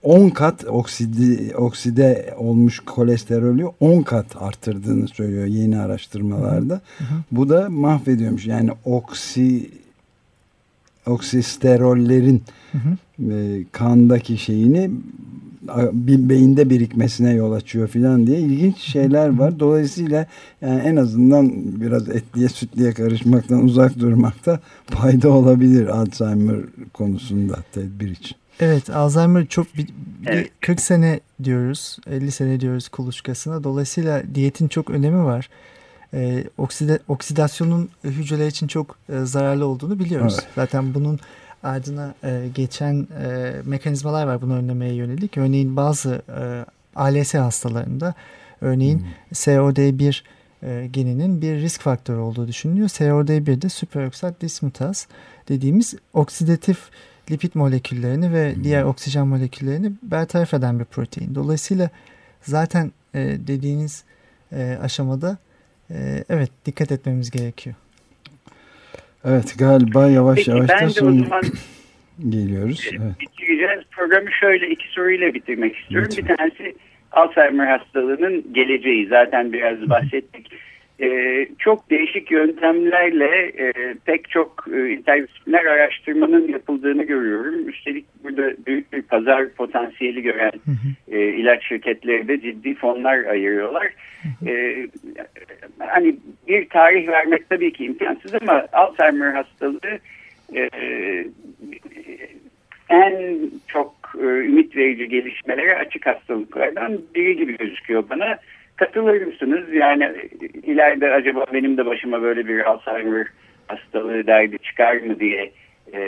10 0.03 0.30
kat 0.30 0.65
oksidi, 0.65 1.56
okside 1.56 2.36
olmuş 2.38 2.80
kolesterolü 2.80 3.65
10 3.80 4.01
kat 4.01 4.25
arttırdığını 4.41 5.08
söylüyor 5.08 5.45
yeni 5.45 5.80
araştırmalarda. 5.80 6.82
Hı 6.97 7.03
hı. 7.03 7.23
Bu 7.32 7.49
da 7.49 7.69
mahvediyormuş. 7.69 8.45
Yani 8.45 8.71
oksi 8.86 9.69
oksisterollerin 11.06 12.43
hı 12.71 12.77
hı. 12.77 13.34
E, 13.34 13.63
kandaki 13.71 14.38
şeyini 14.38 14.91
beyinde 16.30 16.69
birikmesine 16.69 17.34
yol 17.34 17.51
açıyor 17.51 17.88
filan 17.88 18.27
diye 18.27 18.39
ilginç 18.39 18.77
şeyler 18.77 19.38
var. 19.38 19.60
Dolayısıyla 19.60 20.25
yani 20.62 20.80
en 20.80 20.95
azından 20.95 21.51
biraz 21.82 22.10
etliye 22.10 22.49
sütliye 22.49 22.93
karışmaktan 22.93 23.63
uzak 23.63 23.99
durmakta 23.99 24.60
fayda 24.86 25.30
olabilir 25.30 25.88
Alzheimer 25.88 26.58
konusunda 26.93 27.56
tedbir 27.73 28.10
için. 28.10 28.38
Evet 28.59 28.89
Alzheimer 28.89 29.45
çok 29.45 29.77
bir, 29.77 29.87
evet. 30.25 30.51
40 30.61 30.81
sene 30.81 31.19
diyoruz 31.43 31.97
50 32.07 32.31
sene 32.31 32.59
diyoruz 32.59 32.89
kuluçkasına 32.89 33.63
dolayısıyla 33.63 34.23
diyetin 34.35 34.67
çok 34.67 34.89
önemi 34.89 35.23
var. 35.23 35.49
Ee, 36.13 36.43
okside, 36.57 36.99
oksidasyonun 37.07 37.89
hücreler 38.03 38.47
için 38.47 38.67
çok 38.67 38.97
e, 39.09 39.19
zararlı 39.19 39.65
olduğunu 39.65 39.99
biliyoruz. 39.99 40.35
Evet. 40.39 40.49
Zaten 40.55 40.93
bunun 40.93 41.19
ardına 41.63 42.13
e, 42.23 42.49
geçen 42.55 43.07
e, 43.23 43.53
mekanizmalar 43.65 44.27
var 44.27 44.41
bunu 44.41 44.55
önlemeye 44.55 44.93
yönelik. 44.93 45.37
Örneğin 45.37 45.75
bazı 45.75 46.21
e, 46.39 46.65
ALS 46.95 47.33
hastalarında 47.33 48.13
örneğin 48.61 48.99
hmm. 48.99 49.07
SOD1 49.33 50.21
e, 50.63 50.87
geninin 50.91 51.41
bir 51.41 51.55
risk 51.55 51.81
faktörü 51.81 52.17
olduğu 52.17 52.47
düşünülüyor. 52.47 52.89
SOD1 52.89 53.61
de 53.61 53.69
süperoksit 53.69 54.41
dismutaz 54.41 55.07
dediğimiz 55.49 55.93
oksidatif 56.13 56.77
lipid 57.31 57.51
moleküllerini 57.55 58.33
ve 58.33 58.55
hmm. 58.55 58.63
diğer 58.63 58.83
oksijen 58.83 59.27
moleküllerini 59.27 59.91
bertaraf 60.03 60.53
eden 60.53 60.79
bir 60.79 60.85
protein. 60.85 61.35
Dolayısıyla 61.35 61.89
zaten 62.41 62.91
e, 63.13 63.19
dediğiniz 63.19 64.05
e, 64.51 64.77
aşamada 64.83 65.37
e, 65.89 65.95
evet 66.29 66.51
dikkat 66.65 66.91
etmemiz 66.91 67.31
gerekiyor. 67.31 67.75
Evet 69.25 69.55
galiba 69.59 70.07
yavaş 70.07 70.37
Peki, 70.37 70.49
yavaş 70.49 70.69
da 70.69 70.89
son 70.89 71.23
zaman... 71.23 71.41
geliyoruz. 72.29 72.89
Evet. 72.91 73.19
Bitireceğiz. 73.19 73.83
Programı 73.91 74.31
şöyle 74.31 74.69
iki 74.69 74.87
soruyla 74.87 75.33
bitirmek 75.33 75.75
istiyorum. 75.75 76.09
Lütfen. 76.11 76.29
Bir 76.29 76.37
tanesi 76.37 76.75
Alzheimer 77.11 77.77
hastalığının 77.77 78.53
geleceği. 78.53 79.07
Zaten 79.07 79.53
biraz 79.53 79.89
bahsettik 79.89 80.51
e, 81.01 81.47
çok 81.60 81.89
değişik 81.89 82.31
yöntemlerle 82.31 83.51
e, 83.57 83.73
pek 84.05 84.29
çok 84.29 84.65
e, 84.73 84.89
interdisipliner 84.89 85.65
araştırmanın 85.65 86.47
yapıldığını 86.47 87.03
görüyorum. 87.03 87.69
Üstelik 87.69 88.05
burada 88.23 88.65
büyük 88.67 88.93
bir 88.93 89.01
pazar 89.01 89.49
potansiyeli 89.49 90.21
gören 90.21 90.51
E, 91.12 91.19
ilaç 91.19 91.63
şirketleri 91.63 92.27
de 92.27 92.41
ciddi 92.41 92.75
fonlar 92.75 93.23
ayırıyorlar. 93.25 93.93
E, 94.47 94.75
hani 95.79 96.15
bir 96.47 96.69
tarih 96.69 97.07
vermek 97.07 97.49
tabii 97.49 97.73
ki 97.73 97.86
imkansız 97.86 98.33
ama 98.41 98.67
Alzheimer 98.73 99.33
hastalığı 99.33 99.99
e, 100.55 100.69
en 102.89 103.39
çok 103.67 103.95
e, 104.19 104.25
ümit 104.25 104.75
verici 104.75 105.10
gelişmelere 105.10 105.77
açık 105.77 106.05
hastalıklardan 106.05 107.01
biri 107.15 107.38
gibi 107.38 107.57
gözüküyor 107.57 108.03
bana. 108.10 108.39
Katılır 108.77 109.21
mısınız? 109.21 109.73
Yani 109.73 110.29
ileride 110.63 111.11
acaba 111.11 111.45
benim 111.53 111.77
de 111.77 111.85
başıma 111.85 112.21
böyle 112.21 112.47
bir 112.47 112.69
Alzheimer 112.69 113.27
hastalığı 113.67 114.27
derdi 114.27 114.57
çıkar 114.57 114.97
mı 114.97 115.19
diye 115.19 115.51
e, 115.93 116.01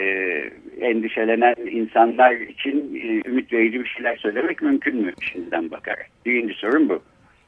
endişelenen 0.80 1.54
insanlar 1.70 2.32
için 2.32 3.00
e, 3.02 3.28
ümit 3.28 3.52
verici 3.52 3.80
bir 3.80 3.86
şeyler 3.86 4.16
söylemek 4.16 4.62
mümkün 4.62 4.96
mü 4.96 5.12
şimdiden 5.20 5.70
bakarak? 5.70 6.06
Birinci 6.26 6.54
sorun 6.54 6.88
bu. 6.88 7.02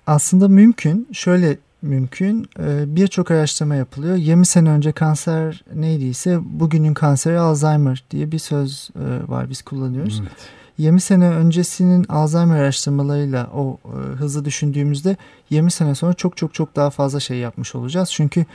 Aslında 0.06 0.48
mümkün. 0.48 1.08
Şöyle 1.12 1.46
mümkün. 1.82 2.42
E, 2.58 2.96
birçok 2.96 3.30
araştırma 3.30 3.74
yapılıyor. 3.74 4.16
20 4.16 4.46
sene 4.46 4.70
önce 4.70 4.92
kanser 4.92 5.64
neydiyse 5.74 6.38
bugünün 6.42 6.94
kanseri 6.94 7.38
Alzheimer 7.38 8.04
diye 8.10 8.32
bir 8.32 8.38
söz 8.38 8.90
e, 8.96 9.30
var 9.32 9.50
biz 9.50 9.62
kullanıyoruz. 9.62 10.22
Evet. 10.22 10.61
20 10.78 11.00
sene 11.00 11.28
öncesinin 11.28 12.06
Alzheimer 12.08 12.56
araştırmalarıyla 12.56 13.50
o 13.54 13.78
e, 13.84 13.96
hızı 13.96 14.44
düşündüğümüzde 14.44 15.16
20 15.50 15.70
sene 15.70 15.94
sonra 15.94 16.14
çok 16.14 16.36
çok 16.36 16.54
çok 16.54 16.76
daha 16.76 16.90
fazla 16.90 17.20
şey 17.20 17.38
yapmış 17.38 17.74
olacağız. 17.74 18.10
Çünkü 18.12 18.46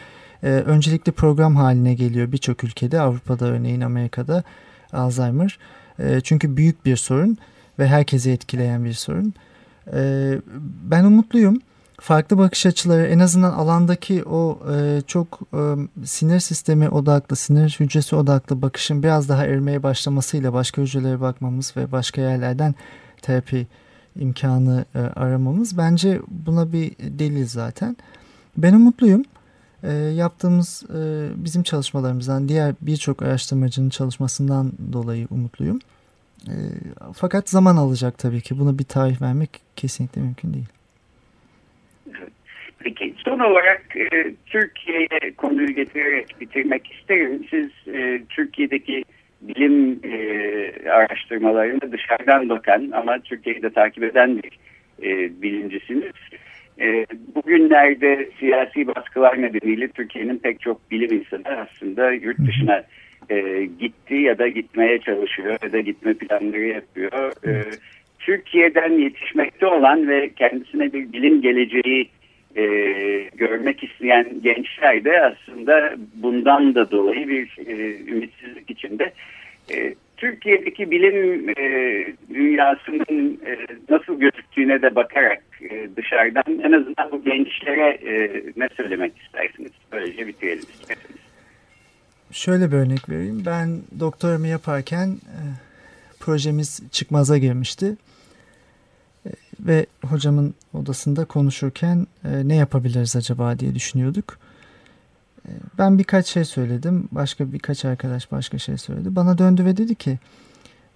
e, 0.43 0.47
öncelikli 0.47 1.11
program 1.11 1.55
haline 1.55 1.93
geliyor 1.93 2.31
birçok 2.31 2.63
ülkede 2.63 3.01
Avrupa'da 3.01 3.45
örneğin 3.45 3.81
Amerika'da 3.81 4.43
Alzheimer. 4.93 5.59
E, 5.99 6.21
çünkü 6.21 6.57
büyük 6.57 6.85
bir 6.85 6.95
sorun 6.95 7.37
ve 7.79 7.87
herkese 7.87 8.31
etkileyen 8.31 8.85
bir 8.85 8.93
sorun. 8.93 9.33
E, 9.93 10.33
ben 10.83 11.03
umutluyum 11.03 11.61
farklı 12.01 12.37
bakış 12.37 12.65
açıları 12.65 13.07
en 13.07 13.19
azından 13.19 13.51
alandaki 13.51 14.23
o 14.23 14.59
e, 14.73 15.01
çok 15.07 15.39
e, 15.53 15.59
sinir 16.05 16.39
sistemi 16.39 16.89
odaklı, 16.89 17.35
sinir 17.35 17.77
hücresi 17.79 18.15
odaklı 18.15 18.61
bakışın 18.61 19.03
biraz 19.03 19.29
daha 19.29 19.45
erimeye 19.45 19.83
başlamasıyla 19.83 20.53
başka 20.53 20.81
hücrelere 20.81 21.21
bakmamız 21.21 21.73
ve 21.77 21.91
başka 21.91 22.21
yerlerden 22.21 22.75
terapi 23.21 23.67
imkanı 24.15 24.85
e, 24.95 24.99
aramamız 24.99 25.77
bence 25.77 26.21
buna 26.27 26.73
bir 26.73 26.91
delil 26.99 27.47
zaten. 27.47 27.97
Ben 28.57 28.73
umutluyum. 28.73 29.23
E, 29.83 29.91
yaptığımız 29.93 30.83
e, 30.95 31.29
bizim 31.35 31.63
çalışmalarımızdan 31.63 32.49
diğer 32.49 32.75
birçok 32.81 33.21
araştırmacının 33.21 33.89
çalışmasından 33.89 34.73
dolayı 34.93 35.27
umutluyum. 35.31 35.79
E, 36.47 36.55
fakat 37.13 37.49
zaman 37.49 37.77
alacak 37.77 38.17
tabii 38.17 38.41
ki. 38.41 38.59
Buna 38.59 38.79
bir 38.79 38.83
tarih 38.83 39.21
vermek 39.21 39.61
kesinlikle 39.75 40.21
mümkün 40.21 40.53
değil. 40.53 40.67
Peki 42.79 43.13
son 43.17 43.39
olarak 43.39 43.83
e, 43.95 44.33
Türkiye'ye 44.45 45.33
konuyu 45.37 45.67
getirerek 45.67 46.41
bitirmek 46.41 46.91
isterim. 46.91 47.47
Siz 47.49 47.95
e, 47.95 48.21
Türkiye'deki 48.29 49.03
bilim 49.41 49.99
e, 50.03 50.89
araştırmalarını 50.89 51.91
dışarıdan 51.91 52.49
bakan 52.49 52.91
ama 52.91 53.19
Türkiye'yi 53.19 53.61
de 53.61 53.69
takip 53.69 54.03
eden 54.03 54.43
bir 54.43 54.59
e, 55.03 55.41
bilimcisiniz. 55.41 56.13
E, 56.79 57.05
bugünlerde 57.35 58.29
siyasi 58.39 58.87
baskılar 58.87 59.41
nedeniyle 59.41 59.87
Türkiye'nin 59.87 60.37
pek 60.37 60.61
çok 60.61 60.91
bilim 60.91 61.17
insanı 61.17 61.57
aslında 61.57 62.11
yurt 62.11 62.39
dışına 62.47 62.83
e, 63.29 63.65
gitti 63.79 64.15
ya 64.15 64.37
da 64.37 64.47
gitmeye 64.47 64.99
çalışıyor 64.99 65.57
ya 65.63 65.71
da 65.71 65.79
gitme 65.79 66.13
planları 66.13 66.65
yapıyor. 66.65 67.31
E, 67.47 67.63
Türkiye'den 68.19 68.91
yetişmekte 68.91 69.67
olan 69.67 70.07
ve 70.07 70.29
kendisine 70.29 70.93
bir 70.93 71.13
bilim 71.13 71.41
geleceği 71.41 72.09
e, 72.57 72.63
görmek 73.35 73.83
isteyen 73.83 74.41
gençler 74.41 75.03
de 75.03 75.21
aslında 75.21 75.95
bundan 76.15 76.75
da 76.75 76.91
dolayı 76.91 77.27
bir 77.27 77.57
e, 77.67 77.99
ümitsizlik 78.11 78.69
içinde. 78.69 79.13
E, 79.71 79.95
Türkiye'deki 80.17 80.91
bilim 80.91 81.49
e, 81.49 81.55
dünyasının 82.33 83.39
e, 83.45 83.57
nasıl 83.89 84.19
gözüktüğüne 84.19 84.81
de 84.81 84.95
bakarak 84.95 85.43
e, 85.61 85.89
dışarıdan 85.95 86.59
en 86.63 86.71
azından 86.71 87.11
bu 87.11 87.23
gençlere 87.23 87.89
e, 87.89 88.43
ne 88.57 88.69
söylemek 88.77 89.13
istersiniz? 89.17 89.71
Böylece 89.91 90.27
bitirelim 90.27 90.59
isterseniz. 90.59 91.17
Şöyle 92.31 92.71
bir 92.71 92.77
örnek 92.77 93.09
vereyim. 93.09 93.43
Ben 93.45 93.69
doktoramı 93.99 94.47
yaparken 94.47 95.07
e, 95.07 95.39
projemiz 96.19 96.91
çıkmaza 96.91 97.37
girmişti. 97.37 97.95
Ve 99.59 99.85
hocamın 100.03 100.53
odasında 100.73 101.25
konuşurken 101.25 102.07
e, 102.23 102.47
ne 102.47 102.55
yapabiliriz 102.55 103.15
acaba 103.15 103.59
diye 103.59 103.75
düşünüyorduk. 103.75 104.37
E, 105.45 105.49
ben 105.77 105.97
birkaç 105.99 106.27
şey 106.27 106.45
söyledim. 106.45 107.09
Başka 107.11 107.53
birkaç 107.53 107.85
arkadaş 107.85 108.31
başka 108.31 108.57
şey 108.57 108.77
söyledi. 108.77 109.15
Bana 109.15 109.37
döndü 109.37 109.65
ve 109.65 109.77
dedi 109.77 109.95
ki 109.95 110.19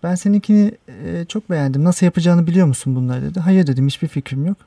ben 0.03 0.15
seninkini 0.15 0.71
e, 0.87 1.25
çok 1.25 1.49
beğendim. 1.49 1.83
Nasıl 1.83 2.05
yapacağını 2.05 2.47
biliyor 2.47 2.67
musun 2.67 2.95
bunları 2.95 3.21
dedi. 3.21 3.39
Hayır 3.39 3.67
dedim 3.67 3.87
hiçbir 3.87 4.07
fikrim 4.07 4.45
yok. 4.45 4.57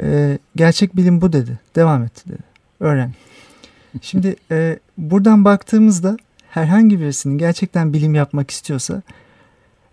E, 0.00 0.38
gerçek 0.56 0.96
bilim 0.96 1.20
bu 1.20 1.32
dedi. 1.32 1.58
Devam 1.76 2.02
et 2.04 2.24
dedi. 2.28 2.38
Öğren. 2.80 3.12
Şimdi 4.02 4.36
e, 4.50 4.78
buradan 4.98 5.44
baktığımızda 5.44 6.16
herhangi 6.50 7.00
birisinin 7.00 7.38
gerçekten 7.38 7.92
bilim 7.92 8.14
yapmak 8.14 8.50
istiyorsa 8.50 9.02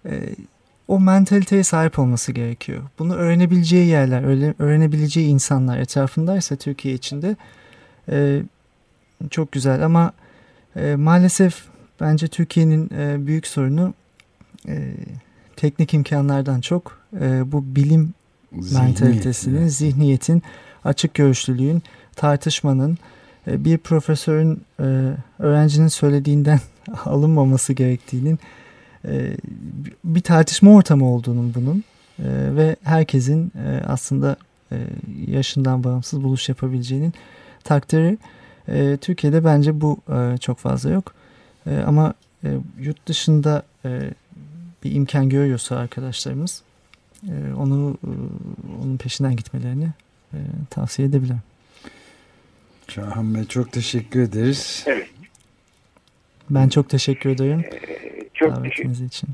e, 0.05 0.35
o 0.87 0.99
mentaliteye 0.99 1.63
sahip 1.63 1.99
olması 1.99 2.31
gerekiyor. 2.31 2.83
Bunu 2.99 3.15
öğrenebileceği 3.15 3.87
yerler, 3.87 4.23
öğrenebileceği 4.59 5.27
insanlar 5.27 5.77
etrafındaysa 5.77 6.55
Türkiye 6.55 6.93
içinde 6.93 7.35
e, 8.09 8.41
çok 9.29 9.51
güzel 9.51 9.85
ama 9.85 10.11
e, 10.75 10.95
maalesef 10.95 11.63
bence 12.01 12.27
Türkiye'nin 12.27 12.89
e, 12.97 13.27
büyük 13.27 13.47
sorunu 13.47 13.93
e, 14.67 14.93
teknik 15.55 15.93
imkanlardan 15.93 16.61
çok 16.61 16.99
e, 17.21 17.51
bu 17.51 17.75
bilim 17.75 18.13
Zihniyet, 18.59 19.01
mentalitesinin, 19.01 19.61
evet. 19.61 19.73
zihniyetin, 19.73 20.43
açık 20.83 21.13
görüşlülüğün, 21.13 21.83
tartışmanın, 22.15 22.97
e, 23.47 23.65
bir 23.65 23.77
profesörün 23.77 24.61
e, 24.79 25.13
öğrencinin 25.39 25.87
söylediğinden 25.87 26.59
alınmaması 27.05 27.73
gerektiğinin 27.73 28.39
e, 29.07 29.37
bir 30.03 30.21
tartışma 30.21 30.73
ortamı 30.73 31.05
olduğunun 31.05 31.53
bunun 31.53 31.83
ve 32.55 32.75
herkesin 32.83 33.51
aslında 33.87 34.35
yaşından 35.27 35.83
bağımsız 35.83 36.23
buluş 36.23 36.49
yapabileceğinin 36.49 37.13
takdiri 37.63 38.17
Türkiye'de 38.97 39.45
bence 39.45 39.81
bu 39.81 39.97
çok 40.39 40.57
fazla 40.57 40.89
yok 40.89 41.13
ama 41.85 42.13
yurt 42.79 43.07
dışında 43.07 43.63
bir 44.83 44.91
imkan 44.91 45.29
görüyorsa 45.29 45.77
arkadaşlarımız 45.77 46.61
onu 47.57 47.97
onun 48.83 48.97
peşinden 48.97 49.35
gitmelerini 49.35 49.89
tavsiye 50.69 51.07
edebilirim. 51.07 51.41
Şahan 52.87 53.35
Bey 53.35 53.45
çok 53.45 53.71
teşekkür 53.71 54.19
ederiz. 54.19 54.83
Evet. 54.87 55.07
Ben 56.49 56.69
çok 56.69 56.89
teşekkür 56.89 57.29
ederim. 57.29 57.59
Ee, 57.59 58.14
çok 58.35 58.55
davetiniz 58.55 59.01
için. 59.01 59.29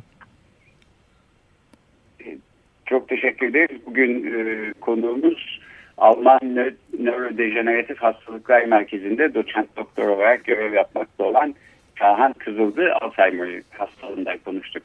Ee, 2.26 2.38
çok 2.86 3.10
teşekkür 3.10 3.48
ederiz. 3.48 3.82
Bugün 3.86 4.26
e, 4.26 4.74
konuğumuz 4.74 5.60
Alman 5.98 6.40
Nö 6.44 6.72
Nörodejeneratif 7.00 7.98
Hastalıklar 7.98 8.64
Merkezi'nde 8.64 9.34
doçent 9.34 9.78
doktor 9.78 10.08
olarak 10.08 10.46
görev 10.46 10.74
yapmakta 10.74 11.24
olan 11.24 11.56
Şahan 11.96 12.34
Kızıldı 12.34 12.94
Alzheimer 13.02 13.62
hastalığından 13.70 14.38
konuştuk. 14.46 14.84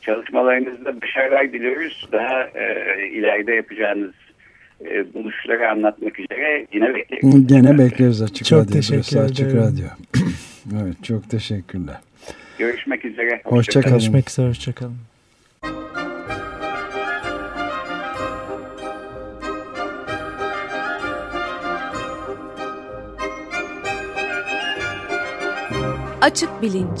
Çalışmalarınızda 0.00 1.02
başarılar 1.02 1.52
diliyoruz. 1.52 2.08
Daha 2.12 2.42
e, 2.44 3.08
ileride 3.08 3.54
yapacağınız 3.54 4.14
e, 4.84 5.14
buluşları 5.14 5.70
anlatmak 5.70 6.20
üzere 6.20 6.66
yine 6.72 6.94
bekleriz. 6.94 7.46
Gene 7.46 7.78
bekleriz 7.78 8.22
Açık 8.22 8.46
çok 8.46 8.60
Radyo. 8.60 8.72
Teşekkür 8.72 9.16
ederim. 9.16 9.24
Açık 9.24 9.54
Radyo. 9.54 9.86
evet 10.82 11.04
çok 11.04 11.30
teşekkürler. 11.30 11.96
Görüşmek 12.58 13.04
üzere. 13.04 13.40
Hoşçakalın. 13.44 13.56
Hoşça 13.56 13.80
Görüşmek 13.80 14.30
üzere. 14.30 14.48
Hoşçakalın. 14.48 14.96
Açık 26.20 26.62
Bilinç 26.62 27.00